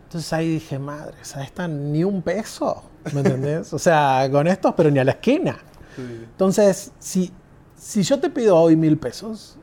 Entonces 0.04 0.32
ahí 0.32 0.48
dije, 0.48 0.78
madre, 0.78 1.14
¿sabes? 1.22 1.46
Está 1.46 1.68
ni 1.68 2.02
un 2.02 2.22
peso, 2.22 2.82
¿me 3.14 3.20
entendés? 3.20 3.72
o 3.72 3.78
sea, 3.78 4.28
con 4.30 4.48
estos, 4.48 4.74
pero 4.74 4.90
ni 4.90 4.98
a 4.98 5.04
la 5.04 5.12
esquina. 5.12 5.58
Entonces, 5.96 6.90
si, 6.98 7.30
si 7.76 8.02
yo 8.02 8.18
te 8.18 8.30
pido 8.30 8.56
hoy 8.56 8.74
mil 8.74 8.98
pesos, 8.98 9.56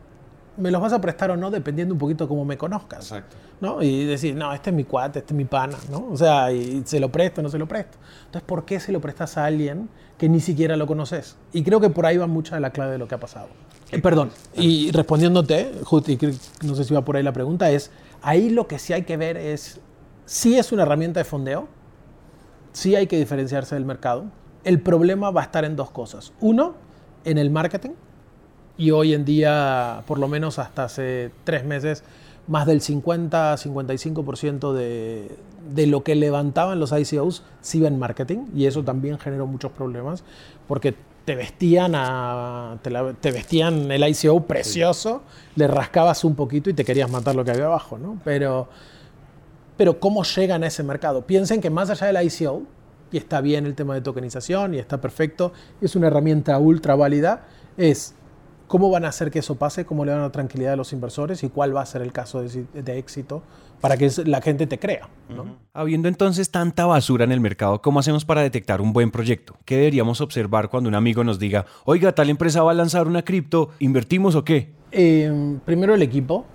me 0.56 0.72
los 0.72 0.82
vas 0.82 0.94
a 0.94 1.02
prestar 1.02 1.30
o 1.32 1.38
no 1.38 1.52
dependiendo 1.52 1.94
un 1.94 2.00
poquito 2.00 2.28
cómo 2.28 2.46
me 2.46 2.58
conozcas. 2.58 3.12
Exacto. 3.12 3.36
¿No? 3.62 3.82
Y 3.82 4.06
decir, 4.06 4.36
no, 4.36 4.54
este 4.54 4.70
es 4.70 4.76
mi 4.76 4.84
cuate, 4.84 5.20
este 5.20 5.34
es 5.34 5.38
mi 5.38 5.46
pana, 5.46 5.78
¿no? 5.92 6.08
O 6.12 6.18
sea, 6.18 6.52
y 6.52 6.82
se 6.86 7.00
lo 7.00 7.12
presto, 7.12 7.42
no 7.42 7.50
se 7.50 7.58
lo 7.58 7.68
presto. 7.68 7.98
Entonces, 8.26 8.44
¿por 8.44 8.66
qué 8.66 8.80
se 8.80 8.92
lo 8.92 9.02
prestas 9.02 9.38
a 9.38 9.46
alguien 9.46 9.90
que 10.18 10.30
ni 10.30 10.40
siquiera 10.40 10.78
lo 10.78 10.88
conoces? 10.88 11.38
Y 11.52 11.64
creo 11.64 11.80
que 11.80 11.90
por 11.90 12.06
ahí 12.06 12.18
va 12.18 12.28
mucha 12.28 12.56
de 12.56 12.62
la 12.62 12.72
clave 12.72 12.94
de 12.94 12.98
lo 12.98 13.08
que 13.08 13.16
ha 13.16 13.20
pasado. 13.20 13.48
Eh, 13.92 14.00
perdón, 14.00 14.32
y 14.56 14.92
respondiéndote, 14.92 15.72
Juti, 15.84 16.18
no 16.64 16.76
sé 16.76 16.84
si 16.84 16.94
va 16.94 17.04
por 17.04 17.18
ahí 17.18 17.24
la 17.24 17.34
pregunta, 17.34 17.72
es, 17.72 17.92
ahí 18.22 18.50
lo 18.50 18.68
que 18.68 18.80
sí 18.80 18.94
hay 18.94 19.04
que 19.04 19.18
ver 19.18 19.36
es, 19.36 19.82
si 20.26 20.58
es 20.58 20.72
una 20.72 20.84
herramienta 20.84 21.20
de 21.20 21.24
fondeo, 21.24 21.68
sí 22.72 22.96
hay 22.96 23.08
que 23.08 23.18
diferenciarse 23.18 23.76
del 23.76 23.86
mercado. 23.86 24.26
El 24.64 24.82
problema 24.82 25.32
va 25.32 25.42
a 25.42 25.44
estar 25.46 25.66
en 25.66 25.76
dos 25.76 25.90
cosas. 25.90 26.34
Uno, 26.40 26.76
en 27.26 27.38
el 27.38 27.50
marketing, 27.50 27.92
y 28.78 28.92
hoy 28.92 29.14
en 29.14 29.26
día, 29.26 30.04
por 30.08 30.20
lo 30.20 30.28
menos 30.28 30.58
hasta 30.60 30.86
hace 30.86 31.32
tres 31.44 31.66
meses, 31.66 32.04
más 32.50 32.66
del 32.66 32.82
50-55% 32.82 34.74
de, 34.74 35.32
de 35.74 35.88
lo 35.88 36.04
que 36.04 36.16
levantaban 36.16 36.80
los 36.80 36.92
ICOs 36.92 37.44
se 37.62 37.78
iba 37.78 37.88
en 37.88 37.98
marketing 37.98 38.48
y 38.54 38.66
eso 38.66 38.84
también 38.84 39.18
generó 39.20 39.48
muchos 39.48 39.72
problemas 39.72 40.24
porque 40.68 40.96
te 41.30 41.36
vestían, 41.36 41.94
a, 41.94 42.80
te, 42.82 43.32
vestían 43.32 43.92
el 43.92 44.08
ICO 44.08 44.42
precioso, 44.48 45.22
le 45.56 45.68
rascabas 45.68 46.24
un 46.24 46.34
poquito 46.34 46.72
y 46.72 46.74
te 46.74 46.84
querías 46.84 47.08
matar 47.12 47.36
lo 47.36 47.46
que 47.46 47.52
había 47.52 47.66
abajo, 47.66 48.00
¿no? 48.00 48.20
Pero, 48.24 48.68
pero 49.78 50.00
¿cómo 50.00 50.24
llegan 50.24 50.64
a 50.64 50.68
ese 50.68 50.82
mercado? 50.82 51.28
Piensen 51.28 51.62
que 51.62 51.70
más 51.70 51.92
allá 51.92 52.08
del 52.08 52.26
ICO, 52.26 52.64
y 53.12 53.18
está 53.18 53.42
bien 53.42 53.68
el 53.68 53.76
tema 53.76 53.94
de 53.94 54.02
tokenización 54.02 54.74
y 54.74 54.80
está 54.80 55.02
perfecto, 55.02 55.54
es 55.82 55.96
una 55.96 56.08
herramienta 56.08 56.58
ultra 56.58 56.96
válida, 56.96 57.44
es 57.78 58.16
cómo 58.70 58.90
van 58.92 59.04
a 59.04 59.10
hacer 59.10 59.32
que 59.32 59.40
eso 59.40 59.56
pase, 59.56 59.84
cómo 59.84 60.06
le 60.06 60.12
dan 60.12 60.22
la 60.22 60.32
tranquilidad 60.32 60.74
a 60.74 60.76
los 60.78 60.94
inversores 60.94 61.44
y 61.44 61.50
cuál 61.50 61.76
va 61.76 61.82
a 61.82 61.86
ser 61.86 62.04
el 62.04 62.14
caso 62.14 62.42
de 62.42 62.98
éxito 63.00 63.42
para 63.82 63.98
que 63.98 64.10
la 64.26 64.42
gente 64.42 64.68
te 64.68 64.78
crea. 64.78 65.10
Habiendo 65.74 66.08
entonces 66.08 66.52
tanta 66.52 66.86
basura 66.86 67.26
en 67.26 67.32
el 67.32 67.40
mercado, 67.40 67.82
¿cómo 67.82 68.00
hacemos 68.00 68.26
para 68.26 68.42
detectar 68.42 68.80
un 68.80 68.94
buen 68.94 69.10
proyecto? 69.10 69.58
¿Qué 69.66 69.76
deberíamos 69.76 70.22
observar 70.22 70.70
cuando 70.70 70.88
un 70.88 70.96
amigo 70.96 71.24
nos 71.24 71.40
diga, 71.40 71.66
oiga, 71.84 72.14
tal 72.14 72.30
empresa 72.30 72.62
va 72.62 72.72
a 72.72 72.76
lanzar 72.76 73.08
una 73.08 73.24
cripto, 73.24 73.72
¿invertimos 73.80 74.36
o 74.36 74.44
qué? 74.44 74.72
Em, 74.92 75.60
primero 75.60 75.96
el 75.96 76.04
equipo, 76.04 76.46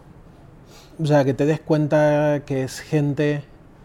o 0.98 1.06
sea, 1.06 1.24
que 1.24 1.34
te 1.34 1.46
des 1.46 1.60
cuenta 1.60 2.44
que 2.46 2.62
es 2.62 2.78
gente 2.78 3.42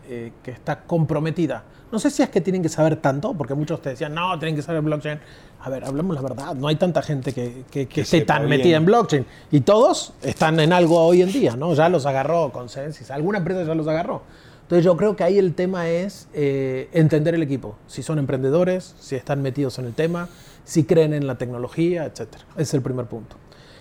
eh, 0.08 0.32
que 0.44 0.52
está 0.52 0.84
comprometida. 0.84 1.64
No 1.92 2.00
sé 2.00 2.10
si 2.12 2.22
es 2.22 2.30
que 2.30 2.42
tienen 2.42 2.62
que 2.62 2.70
saber 2.70 2.98
tanto, 2.98 3.34
porque 3.34 3.56
muchos 3.56 3.82
te 3.82 3.90
decían, 3.90 4.14
no, 4.14 4.38
tienen 4.38 4.56
que 4.56 4.62
saber 4.62 4.82
blockchain 4.82 5.20
a 5.62 5.70
ver, 5.70 5.84
hablemos 5.84 6.16
la 6.16 6.22
verdad, 6.22 6.56
no 6.56 6.68
hay 6.68 6.78
tanta 6.78 7.02
gente 7.02 7.34
que, 7.34 7.66
esté 7.74 8.22
tan 8.22 8.48
metida 8.48 8.78
en 8.78 8.86
blockchain. 8.86 9.26
Y 9.52 9.62
todos 9.62 10.14
están 10.22 10.60
en 10.60 10.72
algo 10.72 11.00
hoy 11.04 11.22
en 11.22 11.32
día, 11.32 11.56
¿no? 11.58 11.74
Ya 11.74 11.90
los 11.90 12.06
agarró 12.06 12.52
Consensus, 12.52 13.12
alguna 13.12 13.40
empresa 13.40 13.64
ya 13.64 13.76
los 13.76 13.88
agarró. 13.88 14.22
Entonces 14.62 14.86
yo 14.86 14.96
creo 14.96 15.16
que 15.16 15.24
ahí 15.24 15.38
el 15.38 15.56
tema 15.56 15.90
es 15.90 16.30
eh, 16.34 16.90
entender 16.94 17.36
el 17.36 17.44
equipo, 17.44 17.76
si 17.88 18.04
son 18.04 18.20
emprendedores, 18.20 18.96
si 19.00 19.16
están 19.16 19.42
metidos 19.42 19.80
en 19.80 19.86
el 19.86 19.94
tema, 19.94 20.30
si 20.64 20.86
creen 20.86 21.14
en 21.14 21.28
la 21.28 21.38
tecnología, 21.38 22.06
etc. 22.06 22.28
Ese 22.54 22.62
es 22.62 22.74
el 22.76 22.82
primer 22.82 23.08
punto. 23.08 23.36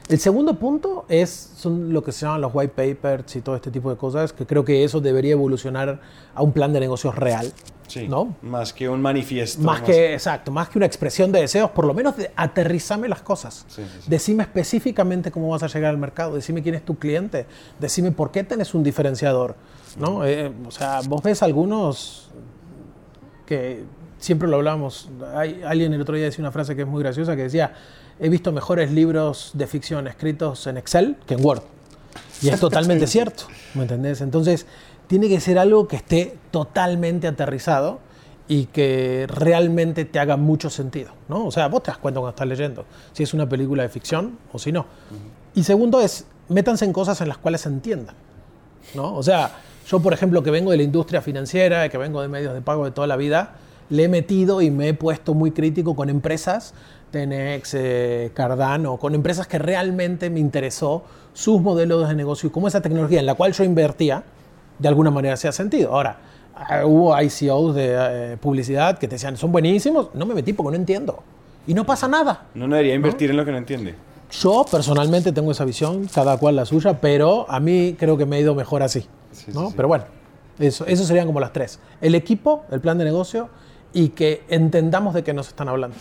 El 0.09 0.18
segundo 0.18 0.55
punto 0.59 1.05
es, 1.11 1.53
son 1.59 1.92
lo 1.92 2.03
que 2.03 2.12
se 2.12 2.25
llaman 2.25 2.40
los 2.40 2.53
white 2.55 2.73
papers 2.75 3.37
y 3.37 3.42
todo 3.42 3.55
este 3.55 3.71
tipo 3.71 3.90
de 3.90 3.97
cosas, 3.97 4.33
que 4.33 4.47
creo 4.47 4.64
que 4.64 4.83
eso 4.83 5.01
debería 5.01 5.33
evolucionar 5.33 6.01
a 6.35 6.42
un 6.42 6.53
plan 6.53 6.73
de 6.73 6.81
negocios 6.81 7.14
real. 7.14 7.53
Sí, 7.88 8.07
¿no? 8.07 8.37
Más 8.42 8.72
que 8.72 8.88
un 8.88 9.03
manifiesto. 9.03 9.61
Más, 9.62 9.83
que, 9.83 10.12
exacto, 10.12 10.53
más 10.53 10.68
que 10.68 10.79
una 10.79 10.87
expresión 10.87 11.33
de 11.33 11.40
deseos, 11.40 11.70
por 11.70 11.85
lo 11.85 11.94
menos 11.94 12.16
de 12.16 12.31
aterrizame 12.37 13.09
las 13.09 13.22
cosas. 13.22 13.64
Sí. 13.68 13.83
Decime 14.07 14.44
específicamente 14.44 15.31
cómo 15.31 15.48
vas 15.48 15.62
a 15.62 15.66
llegar 15.66 15.90
al 15.90 15.98
mercado, 15.98 16.37
decime 16.37 16.62
quién 16.62 16.74
es 16.74 16.85
tu 16.85 16.96
cliente, 16.96 17.46
decime 17.81 18.12
por 18.12 18.31
qué 18.31 18.44
tenés 18.44 18.74
un 18.74 18.83
diferenciador. 18.83 19.57
¿no? 19.96 20.24
Eh, 20.24 20.53
o 20.66 20.70
sea, 20.70 21.01
vos 21.07 21.22
ves 21.22 21.42
algunos 21.42 22.29
que 23.46 23.85
siempre 24.18 24.48
lo 24.48 24.57
hablamos. 24.57 25.09
Hay, 25.35 25.62
alguien 25.64 25.92
el 25.92 26.01
otro 26.01 26.14
día 26.14 26.27
decía 26.27 26.42
una 26.42 26.53
frase 26.53 26.77
que 26.77 26.83
es 26.83 26.88
muy 26.88 27.03
graciosa 27.03 27.37
que 27.37 27.42
decía, 27.42 27.74
he 28.20 28.29
visto 28.29 28.53
mejores 28.53 28.90
libros 28.90 29.53
de 29.55 29.66
ficción 29.66 30.07
escritos 30.07 30.66
en 30.66 30.77
Excel 30.77 31.16
que 31.27 31.35
en 31.35 31.44
Word. 31.44 31.62
Y 32.42 32.48
es 32.48 32.61
totalmente 32.61 33.07
cierto, 33.07 33.44
¿me 33.74 33.83
entendés? 33.83 34.20
Entonces, 34.20 34.66
tiene 35.09 35.29
que 35.29 35.40
ser 35.40 35.59
algo 35.59 35.88
que 35.88 35.97
esté 35.97 36.37
totalmente 36.51 37.27
aterrizado 37.27 37.99
y 38.47 38.66
que 38.66 39.27
realmente 39.29 40.05
te 40.05 40.18
haga 40.18 40.37
mucho 40.37 40.71
sentido, 40.71 41.11
¿no? 41.29 41.47
O 41.47 41.51
sea, 41.51 41.68
vos 41.68 41.83
te 41.83 41.90
das 41.90 41.99
cuenta 41.99 42.21
cuando 42.21 42.31
estás 42.31 42.47
leyendo 42.47 42.85
si 43.12 43.23
es 43.23 43.35
una 43.35 43.49
película 43.49 43.83
de 43.83 43.88
ficción 43.88 44.38
o 44.53 44.59
si 44.59 44.71
no. 44.73 44.87
Y 45.55 45.64
segundo 45.64 46.01
es, 46.01 46.27
métanse 46.49 46.85
en 46.85 46.92
cosas 46.92 47.21
en 47.21 47.29
las 47.29 47.38
cuales 47.38 47.62
se 47.62 47.68
entiendan, 47.68 48.14
¿no? 48.94 49.14
O 49.14 49.23
sea, 49.23 49.51
yo, 49.88 50.01
por 50.01 50.12
ejemplo, 50.12 50.42
que 50.42 50.51
vengo 50.51 50.71
de 50.71 50.77
la 50.77 50.83
industria 50.83 51.21
financiera, 51.21 51.88
que 51.88 51.99
vengo 51.99 52.23
de 52.23 52.29
medios 52.29 52.55
de 52.55 52.61
pago 52.61 52.85
de 52.85 52.90
toda 52.90 53.07
la 53.07 53.16
vida, 53.16 53.55
le 53.90 54.05
he 54.05 54.09
metido 54.09 54.61
y 54.61 54.71
me 54.71 54.88
he 54.88 54.94
puesto 54.94 55.35
muy 55.35 55.51
crítico 55.51 55.97
con 55.97 56.11
empresas, 56.11 56.75
Tenex, 57.11 57.75
eh, 57.75 58.31
Cardano, 58.35 58.99
con 58.99 59.14
empresas 59.14 59.47
que 59.47 59.59
realmente 59.59 60.29
me 60.29 60.40
interesó 60.40 61.05
sus 61.33 61.61
modelos 61.61 62.09
de 62.09 62.14
negocio 62.14 62.49
y 62.49 62.53
cómo 62.53 62.68
esa 62.68 62.83
tecnología 62.83 63.21
en 63.21 63.27
la 63.27 63.35
cual 63.35 63.53
yo 63.53 63.64
invertía, 63.64 64.25
de 64.79 64.88
alguna 64.88 65.11
manera 65.11 65.35
hacía 65.35 65.53
sentido. 65.53 65.95
Ahora, 65.95 66.19
eh, 66.71 66.85
hubo 66.85 67.21
ICOs 67.21 67.75
de 67.75 67.95
eh, 67.95 68.37
publicidad 68.38 68.99
que 68.99 69.09
te 69.09 69.17
decían, 69.17 69.37
son 69.37 69.53
buenísimos, 69.53 70.09
no 70.14 70.27
me 70.27 70.35
metí 70.35 70.53
porque 70.53 70.71
no 70.71 70.77
entiendo. 70.77 71.23
Y 71.67 71.75
no 71.75 71.85
pasa 71.85 72.09
nada. 72.09 72.47
No 72.55 72.67
debería 72.67 72.95
invertir 72.95 73.31
en 73.31 73.37
lo 73.37 73.45
que 73.45 73.53
no 73.53 73.59
entiende. 73.59 73.95
Yo 74.31 74.64
personalmente 74.71 75.33
tengo 75.33 75.53
esa 75.53 75.64
visión, 75.64 76.07
cada 76.12 76.37
cual 76.37 76.57
la 76.57 76.64
suya, 76.64 77.01
pero 77.01 77.47
a 77.49 77.61
mí 77.61 77.95
creo 77.99 78.17
que 78.17 78.27
me 78.27 78.37
ha 78.37 78.41
ido 78.41 78.55
mejor 78.55 78.83
así. 78.83 79.07
Sí, 79.33 79.53
¿no? 79.53 79.61
sí, 79.61 79.67
sí. 79.69 79.75
Pero 79.77 79.88
bueno, 79.88 80.05
eso, 80.59 80.87
eso 80.87 81.05
serían 81.05 81.27
como 81.27 81.41
las 81.41 81.53
tres. 81.53 81.79
El 82.01 82.14
equipo, 82.14 82.64
el 82.71 82.81
plan 82.81 82.99
de 82.99 83.05
negocio 83.05 83.49
y 83.93 84.11
que 84.11 84.43
entendamos 84.49 85.14
de 85.14 85.25
qué 85.25 85.33
nos 85.33 85.49
están 85.49 85.69
hablando. 85.69 85.97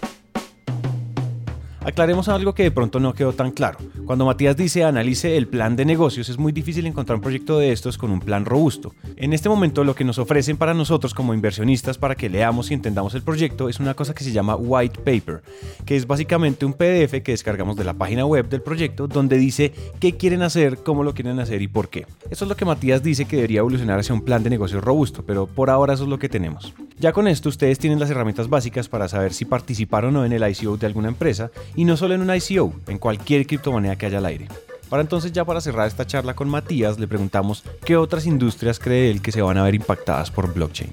Aclaremos 1.88 2.28
algo 2.28 2.54
que 2.54 2.64
de 2.64 2.72
pronto 2.72 3.00
no 3.00 3.14
quedó 3.14 3.32
tan 3.32 3.52
claro. 3.52 3.78
Cuando 4.06 4.26
Matías 4.26 4.58
dice 4.58 4.84
analice 4.84 5.38
el 5.38 5.48
plan 5.48 5.78
de 5.78 5.86
negocios, 5.86 6.28
es 6.28 6.38
muy 6.38 6.52
difícil 6.52 6.86
encontrar 6.86 7.16
un 7.16 7.22
proyecto 7.22 7.60
de 7.60 7.72
estos 7.72 7.98
con 7.98 8.12
un 8.12 8.20
plan 8.20 8.44
robusto. 8.44 8.94
En 9.16 9.32
este 9.32 9.48
momento 9.48 9.86
lo 9.86 9.96
que 9.96 10.04
nos 10.04 10.18
ofrecen 10.20 10.58
para 10.58 10.74
nosotros 10.74 11.14
como 11.14 11.34
inversionistas 11.34 11.98
para 11.98 12.16
que 12.16 12.28
leamos 12.28 12.72
y 12.72 12.74
entendamos 12.74 13.16
el 13.16 13.22
proyecto 13.22 13.70
es 13.70 13.80
una 13.80 13.94
cosa 13.94 14.14
que 14.14 14.26
se 14.26 14.34
llama 14.34 14.58
white 14.58 15.00
paper, 15.00 15.42
que 15.86 15.96
es 15.96 16.06
básicamente 16.06 16.66
un 16.66 16.74
PDF 16.74 17.24
que 17.24 17.32
descargamos 17.32 17.78
de 17.78 17.86
la 17.86 17.94
página 17.94 18.26
web 18.26 18.50
del 18.50 18.62
proyecto 18.62 19.08
donde 19.08 19.38
dice 19.38 19.72
qué 20.02 20.18
quieren 20.18 20.42
hacer, 20.42 20.80
cómo 20.80 21.06
lo 21.06 21.14
quieren 21.14 21.40
hacer 21.40 21.62
y 21.62 21.70
por 21.70 21.88
qué. 21.88 22.06
Eso 22.30 22.44
es 22.44 22.50
lo 22.50 22.58
que 22.58 22.66
Matías 22.66 23.02
dice 23.02 23.24
que 23.24 23.38
debería 23.38 23.60
evolucionar 23.60 23.98
hacia 23.98 24.14
un 24.14 24.26
plan 24.26 24.44
de 24.44 24.50
negocios 24.50 24.84
robusto, 24.84 25.24
pero 25.26 25.48
por 25.48 25.70
ahora 25.70 25.94
eso 25.94 26.04
es 26.04 26.10
lo 26.10 26.20
que 26.20 26.28
tenemos. 26.28 26.74
Ya 27.00 27.14
con 27.14 27.28
esto 27.28 27.48
ustedes 27.48 27.78
tienen 27.78 28.00
las 28.00 28.10
herramientas 28.10 28.50
básicas 28.50 28.90
para 28.90 29.08
saber 29.08 29.32
si 29.32 29.46
participar 29.46 30.04
o 30.04 30.12
no 30.12 30.26
en 30.26 30.34
el 30.34 30.50
ICO 30.50 30.78
de 30.78 30.88
alguna 30.88 31.08
empresa 31.08 31.52
y 31.78 31.86
no 31.86 31.96
solo 31.96 32.16
en 32.16 32.22
un 32.22 32.36
ICO, 32.36 32.74
en 32.88 32.98
cualquier 32.98 33.46
criptomoneda 33.46 33.96
que 33.96 34.08
haya 34.08 34.18
al 34.18 34.26
aire. 34.26 34.48
Para 34.90 35.04
entonces 35.04 35.32
ya 35.32 35.46
para 35.46 35.62
cerrar 35.62 35.88
esta 35.88 36.08
charla 36.08 36.34
con 36.34 36.50
Matías 36.50 36.98
le 36.98 37.08
preguntamos 37.08 37.64
qué 37.86 37.96
otras 37.96 38.26
industrias 38.26 38.80
cree 38.80 39.12
él 39.12 39.22
que 39.22 39.32
se 39.32 39.44
van 39.44 39.58
a 39.58 39.64
ver 39.64 39.76
impactadas 39.76 40.32
por 40.32 40.52
blockchain. 40.52 40.90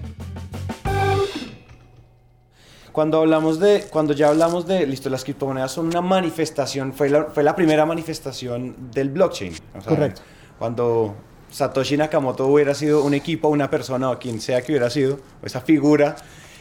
Cuando 2.92 3.20
hablamos 3.20 3.58
de, 3.58 3.86
cuando 3.90 4.12
ya 4.12 4.28
hablamos 4.28 4.66
de, 4.66 4.86
listo, 4.86 5.08
las 5.08 5.24
criptomonedas 5.24 5.72
son 5.72 5.86
una 5.86 6.02
manifestación, 6.02 6.92
fue 6.92 7.08
la, 7.08 7.24
fue 7.24 7.42
la 7.42 7.56
primera 7.56 7.86
manifestación 7.86 8.90
del 8.92 9.08
blockchain. 9.08 9.54
O 9.76 9.80
sea, 9.80 9.90
Correcto. 9.90 10.20
Cuando 10.58 11.14
Satoshi 11.50 11.96
Nakamoto 11.96 12.46
hubiera 12.46 12.74
sido 12.74 13.02
un 13.02 13.14
equipo, 13.14 13.48
una 13.48 13.70
persona 13.70 14.10
o 14.10 14.18
quien 14.18 14.40
sea 14.40 14.60
que 14.60 14.72
hubiera 14.72 14.90
sido, 14.90 15.18
esa 15.42 15.62
figura, 15.62 16.14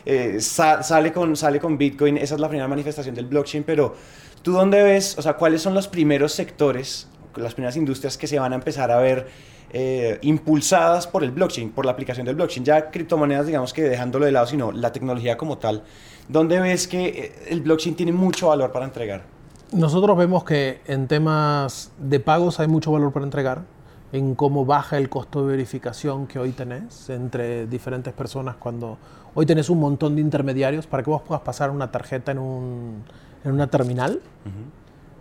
eh, 0.06 0.38
sa- 0.40 0.84
sale, 0.84 1.12
con, 1.12 1.36
sale 1.36 1.60
con 1.60 1.78
Bitcoin, 1.78 2.18
esa 2.18 2.36
es 2.36 2.42
la 2.42 2.48
primera 2.50 2.68
manifestación 2.68 3.16
del 3.16 3.26
blockchain, 3.26 3.64
pero 3.64 3.96
¿tú 4.42 4.52
dónde 4.52 4.84
ves, 4.84 5.18
o 5.18 5.22
sea, 5.22 5.34
cuáles 5.34 5.62
son 5.62 5.74
los 5.74 5.88
primeros 5.88 6.32
sectores, 6.34 7.08
las 7.36 7.54
primeras 7.54 7.76
industrias 7.78 8.18
que 8.18 8.28
se 8.28 8.38
van 8.40 8.52
a 8.54 8.56
empezar 8.56 8.92
a 8.92 8.98
ver 8.98 9.28
eh, 9.72 10.20
impulsadas 10.22 11.08
por 11.08 11.24
el 11.24 11.32
blockchain, 11.32 11.72
por 11.72 11.86
la 11.86 11.92
aplicación 11.94 12.26
del 12.26 12.36
blockchain? 12.36 12.64
Ya 12.66 12.92
criptomonedas, 12.92 13.48
digamos 13.48 13.74
que 13.74 13.84
dejándolo 13.84 14.26
de 14.26 14.32
lado, 14.32 14.46
sino 14.46 14.72
la 14.72 14.92
tecnología 14.92 15.36
como 15.38 15.58
tal. 15.58 15.84
¿Dónde 16.28 16.60
ves 16.60 16.88
que 16.88 17.06
eh, 17.08 17.32
el 17.50 17.62
blockchain 17.62 17.96
tiene 17.96 18.12
mucho 18.12 18.50
valor 18.50 18.72
para 18.72 18.86
entregar? 18.86 19.24
Nosotros 19.72 20.16
vemos 20.16 20.44
que 20.44 20.82
en 20.86 21.08
temas 21.08 21.92
de 21.98 22.20
pagos 22.20 22.60
hay 22.60 22.68
mucho 22.68 22.92
valor 22.92 23.12
para 23.12 23.26
entregar, 23.26 23.64
en 24.12 24.36
cómo 24.36 24.64
baja 24.64 25.00
el 25.00 25.10
costo 25.10 25.42
de 25.42 25.48
verificación 25.54 26.28
que 26.28 26.38
hoy 26.38 26.52
tenés 26.52 27.10
entre 27.10 27.66
diferentes 27.66 28.14
personas 28.14 28.56
cuando 28.58 29.00
hoy 29.36 29.46
tenés 29.46 29.70
un 29.70 29.80
montón 29.80 30.16
de 30.16 30.22
intermediarios 30.22 30.88
para 30.88 31.04
que 31.04 31.10
vos 31.10 31.22
puedas 31.22 31.42
pasar 31.44 31.70
una 31.72 31.92
tarjeta 31.92 32.32
en, 32.32 32.40
un- 32.40 33.04
en 33.44 33.52
una 33.52 33.68
terminal. 33.68 34.20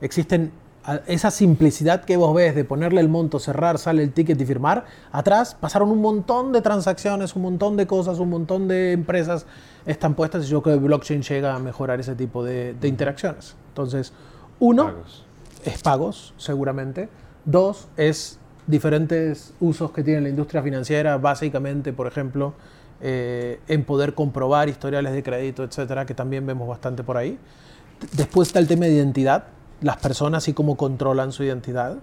Existen 0.00 0.50
a- 0.84 1.00
esa 1.06 1.30
simplicidad 1.30 2.04
que 2.04 2.16
vos 2.16 2.34
ves 2.34 2.54
de 2.54 2.64
ponerle 2.64 3.00
el 3.00 3.08
monto, 3.08 3.38
cerrar, 3.38 3.78
sale 3.78 4.02
el 4.02 4.12
ticket 4.12 4.40
y 4.40 4.44
firmar. 4.44 4.84
Atrás 5.12 5.54
pasaron 5.58 5.90
un 5.90 6.00
montón 6.00 6.52
de 6.52 6.60
transacciones, 6.60 7.36
un 7.36 7.42
montón 7.42 7.76
de 7.76 7.86
cosas, 7.86 8.18
un 8.18 8.30
montón 8.30 8.66
de 8.68 8.92
empresas 8.92 9.46
están 9.86 10.14
puestas 10.14 10.44
y 10.44 10.48
yo 10.48 10.62
creo 10.62 10.78
que 10.78 10.84
blockchain 10.84 11.22
llega 11.22 11.54
a 11.54 11.58
mejorar 11.58 12.00
ese 12.00 12.14
tipo 12.14 12.44
de, 12.44 12.74
de 12.74 12.88
interacciones. 12.88 13.54
Entonces, 13.68 14.12
uno, 14.58 14.86
Pagos. 14.86 15.24
es 15.64 15.82
pagos, 15.82 16.34
seguramente. 16.36 17.08
Dos, 17.44 17.88
es 17.96 18.38
diferentes 18.66 19.54
usos 19.60 19.90
que 19.92 20.02
tiene 20.04 20.20
la 20.20 20.28
industria 20.28 20.62
financiera, 20.62 21.16
básicamente, 21.18 21.92
por 21.92 22.06
ejemplo, 22.06 22.54
eh, 23.02 23.58
en 23.66 23.82
poder 23.84 24.14
comprobar 24.14 24.68
historiales 24.68 25.12
de 25.12 25.22
crédito, 25.24 25.64
etcétera, 25.64 26.06
que 26.06 26.14
también 26.14 26.46
vemos 26.46 26.68
bastante 26.68 27.02
por 27.02 27.16
ahí. 27.16 27.36
Después 28.12 28.48
está 28.48 28.60
el 28.60 28.68
tema 28.68 28.86
de 28.86 28.92
identidad, 28.92 29.44
las 29.80 29.96
personas 29.96 30.46
y 30.46 30.52
cómo 30.52 30.76
controlan 30.76 31.32
su 31.32 31.42
identidad. 31.42 31.96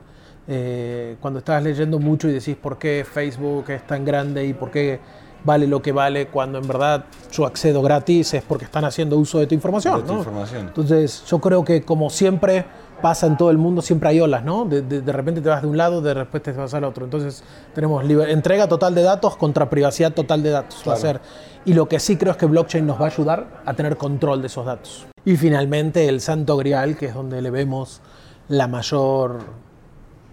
Eh, 0.48 1.16
cuando 1.22 1.40
estás 1.40 1.64
leyendo 1.64 2.00
mucho 2.00 2.28
y 2.28 2.34
decís 2.34 2.56
por 2.56 2.78
qué 2.78 3.06
Facebook 3.10 3.70
es 3.70 3.86
tan 3.88 4.04
grande 4.04 4.46
y 4.46 4.54
por 4.54 4.72
qué 4.72 5.00
vale 5.44 5.68
lo 5.68 5.82
que 5.82 5.92
vale, 5.92 6.28
cuando 6.28 6.58
en 6.60 6.68
verdad 6.68 7.06
yo 7.32 7.46
accedo 7.46 7.82
gratis 7.82 8.34
es 8.34 8.44
porque 8.44 8.66
están 8.66 8.86
haciendo 8.86 9.18
uso 9.18 9.40
de 9.40 9.48
tu 9.48 9.56
información. 9.56 9.96
De 9.98 10.02
tu 10.04 10.14
¿no? 10.14 10.20
información. 10.20 10.68
Entonces, 10.68 11.24
yo 11.28 11.40
creo 11.40 11.64
que 11.64 11.82
como 11.84 12.10
siempre 12.10 12.66
pasa 13.02 13.28
en 13.28 13.38
todo 13.38 13.50
el 13.50 13.58
mundo, 13.58 13.82
siempre 13.82 14.10
hay 14.10 14.20
olas, 14.20 14.44
¿no? 14.44 14.66
De, 14.66 14.82
de- 14.82 15.02
de 15.02 15.12
repente 15.14 15.40
te 15.40 15.48
vas 15.48 15.62
de 15.62 15.70
un 15.70 15.78
lado, 15.78 16.02
de 16.02 16.14
repente 16.14 16.52
te 16.52 16.58
vas 16.60 16.74
al 16.74 16.84
otro. 16.84 17.06
Entonces, 17.06 17.44
tenemos 17.74 18.04
entrega 18.28 18.68
total 18.68 18.94
de 18.94 19.04
datos 19.04 19.38
contra 19.38 19.70
privacidad 19.70 20.12
total 20.14 20.44
de 20.44 20.50
datos. 20.50 20.80
Va 20.80 20.94
a 20.94 20.98
Claro. 20.98 21.20
ser. 21.20 21.22
Y 21.64 21.74
lo 21.74 21.88
que 21.88 22.00
sí 22.00 22.18
creo 22.18 22.32
es 22.32 22.38
que 22.38 22.46
blockchain 22.46 22.86
nos 22.86 23.00
va 23.00 23.06
a 23.06 23.10
ayudar 23.10 23.62
a 23.66 23.74
tener 23.74 23.96
control 23.96 24.42
de 24.42 24.48
esos 24.48 24.66
datos. 24.66 25.08
Y 25.24 25.38
finalmente, 25.38 26.10
el 26.10 26.20
santo 26.20 26.58
grial, 26.58 26.98
que 26.98 27.06
es 27.06 27.14
donde 27.14 27.42
le 27.42 27.50
vemos 27.52 28.02
la 28.50 28.68
mayor, 28.68 29.40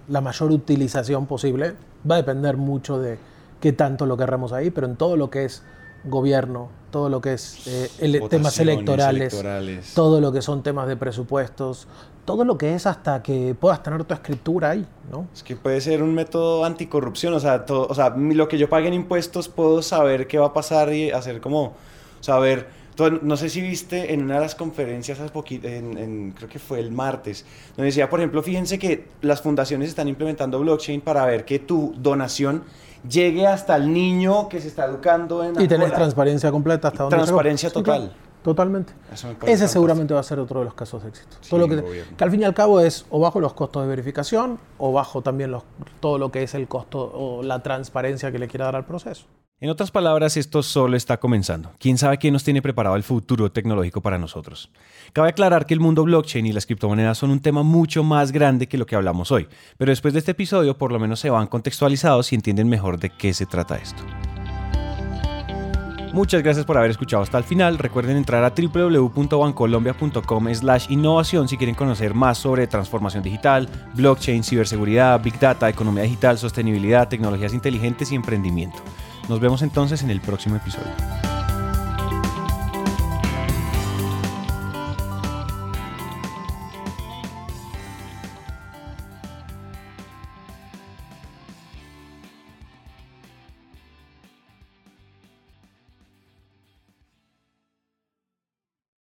la 0.08 0.20
mayor 0.20 0.50
utilización 0.50 1.26
posible, 1.26 1.74
va 2.08 2.14
a 2.16 2.18
depender 2.18 2.56
mucho 2.56 2.98
de 2.98 3.18
qué 3.66 3.72
tanto 3.72 4.06
lo 4.06 4.16
querramos 4.16 4.52
ahí, 4.52 4.70
pero 4.70 4.86
en 4.86 4.94
todo 4.94 5.16
lo 5.16 5.28
que 5.28 5.44
es 5.44 5.60
gobierno, 6.04 6.68
todo 6.92 7.08
lo 7.08 7.20
que 7.20 7.32
es 7.32 7.66
eh, 7.66 7.90
ele- 7.98 8.20
temas 8.28 8.56
electorales, 8.60 9.32
electorales. 9.32 9.92
todo 9.94 10.20
lo 10.20 10.30
que 10.30 10.40
son 10.40 10.62
temas 10.62 10.86
de 10.86 10.96
presupuestos, 10.96 11.88
todo 12.24 12.44
lo 12.44 12.56
que 12.56 12.74
es 12.76 12.86
hasta 12.86 13.24
que 13.24 13.56
puedas 13.58 13.82
tener 13.82 14.04
tu 14.04 14.14
escritura 14.14 14.70
ahí, 14.70 14.86
¿no? 15.10 15.26
Es 15.34 15.42
que 15.42 15.56
puede 15.56 15.80
ser 15.80 16.04
un 16.04 16.14
método 16.14 16.64
anticorrupción, 16.64 17.34
o 17.34 17.40
sea, 17.40 17.64
todo, 17.64 17.88
o 17.90 17.94
sea, 17.94 18.10
lo 18.16 18.46
que 18.46 18.56
yo 18.56 18.68
pague 18.68 18.86
en 18.86 18.94
impuestos 18.94 19.48
puedo 19.48 19.82
saber 19.82 20.28
qué 20.28 20.38
va 20.38 20.46
a 20.46 20.52
pasar 20.52 20.92
y 20.92 21.10
hacer 21.10 21.40
como, 21.40 21.74
saber, 22.20 22.68
no 23.22 23.36
sé 23.36 23.48
si 23.48 23.60
viste 23.60 24.14
en 24.14 24.22
una 24.22 24.36
de 24.36 24.40
las 24.42 24.54
conferencias 24.54 25.18
hace 25.18 25.30
poquito, 25.32 25.66
en, 25.66 25.98
en- 25.98 26.30
creo 26.36 26.48
que 26.48 26.60
fue 26.60 26.78
el 26.78 26.92
martes, 26.92 27.44
donde 27.76 27.86
decía, 27.86 28.08
por 28.08 28.20
ejemplo, 28.20 28.44
fíjense 28.44 28.78
que 28.78 29.08
las 29.22 29.42
fundaciones 29.42 29.88
están 29.88 30.06
implementando 30.06 30.60
blockchain 30.60 31.00
para 31.00 31.26
ver 31.26 31.44
que 31.44 31.58
tu 31.58 31.94
donación 31.98 32.62
llegue 33.08 33.46
hasta 33.46 33.76
el 33.76 33.92
niño 33.92 34.48
que 34.48 34.60
se 34.60 34.68
está 34.68 34.84
educando 34.86 35.42
en 35.44 35.52
Y 35.52 35.66
tenés 35.68 35.86
Angola. 35.86 35.94
transparencia 35.94 36.50
completa 36.50 36.88
hasta 36.88 37.04
donde 37.04 37.16
Transparencia 37.16 37.68
llegó. 37.68 37.80
Total. 37.82 38.12
totalmente. 38.42 38.92
Eso 39.12 39.28
Ese 39.46 39.68
seguramente 39.68 40.14
va 40.14 40.20
a 40.20 40.22
ser 40.22 40.38
otro 40.38 40.60
de 40.60 40.66
los 40.66 40.74
casos 40.74 41.02
de 41.02 41.08
éxito. 41.08 41.36
Sí, 41.40 41.50
todo 41.50 41.60
lo 41.60 41.68
que, 41.68 42.04
que 42.16 42.24
al 42.24 42.30
fin 42.30 42.40
y 42.42 42.44
al 42.44 42.54
cabo 42.54 42.80
es 42.80 43.06
o 43.10 43.18
bajo 43.20 43.40
los 43.40 43.52
costos 43.54 43.82
de 43.82 43.88
verificación 43.88 44.58
o 44.78 44.92
bajo 44.92 45.22
también 45.22 45.50
los, 45.50 45.62
todo 46.00 46.18
lo 46.18 46.30
que 46.30 46.42
es 46.42 46.54
el 46.54 46.68
costo 46.68 47.10
o 47.14 47.42
la 47.42 47.62
transparencia 47.62 48.30
que 48.30 48.38
le 48.38 48.48
quiera 48.48 48.66
dar 48.66 48.76
al 48.76 48.84
proceso. 48.84 49.26
En 49.58 49.70
otras 49.70 49.90
palabras, 49.90 50.36
esto 50.36 50.62
solo 50.62 50.98
está 50.98 51.16
comenzando. 51.16 51.72
¿Quién 51.78 51.96
sabe 51.96 52.18
qué 52.18 52.30
nos 52.30 52.44
tiene 52.44 52.60
preparado 52.60 52.94
el 52.94 53.02
futuro 53.02 53.50
tecnológico 53.50 54.02
para 54.02 54.18
nosotros? 54.18 54.70
Cabe 55.14 55.30
aclarar 55.30 55.64
que 55.64 55.72
el 55.72 55.80
mundo 55.80 56.04
blockchain 56.04 56.44
y 56.44 56.52
las 56.52 56.66
criptomonedas 56.66 57.16
son 57.16 57.30
un 57.30 57.40
tema 57.40 57.62
mucho 57.62 58.04
más 58.04 58.32
grande 58.32 58.68
que 58.68 58.76
lo 58.76 58.84
que 58.84 58.96
hablamos 58.96 59.32
hoy, 59.32 59.48
pero 59.78 59.90
después 59.90 60.12
de 60.12 60.18
este 60.18 60.32
episodio 60.32 60.76
por 60.76 60.92
lo 60.92 60.98
menos 60.98 61.20
se 61.20 61.30
van 61.30 61.46
contextualizados 61.46 62.32
y 62.32 62.34
entienden 62.34 62.68
mejor 62.68 62.98
de 62.98 63.08
qué 63.08 63.32
se 63.32 63.46
trata 63.46 63.76
esto. 63.76 64.02
Muchas 66.12 66.42
gracias 66.42 66.66
por 66.66 66.76
haber 66.76 66.90
escuchado 66.90 67.22
hasta 67.22 67.38
el 67.38 67.44
final. 67.44 67.78
Recuerden 67.78 68.18
entrar 68.18 68.44
a 68.44 68.50
www.bancolombia.com 68.50 70.54
slash 70.54 70.90
innovación 70.90 71.48
si 71.48 71.56
quieren 71.56 71.74
conocer 71.74 72.12
más 72.12 72.36
sobre 72.36 72.66
transformación 72.66 73.22
digital, 73.22 73.70
blockchain, 73.94 74.44
ciberseguridad, 74.44 75.22
big 75.22 75.40
data, 75.40 75.66
economía 75.68 76.02
digital, 76.02 76.36
sostenibilidad, 76.36 77.08
tecnologías 77.08 77.54
inteligentes 77.54 78.12
y 78.12 78.16
emprendimiento. 78.16 78.82
Nos 79.28 79.40
vemos 79.40 79.62
entonces 79.62 80.02
en 80.02 80.10
el 80.10 80.20
próximo 80.20 80.56
episodio. 80.56 80.92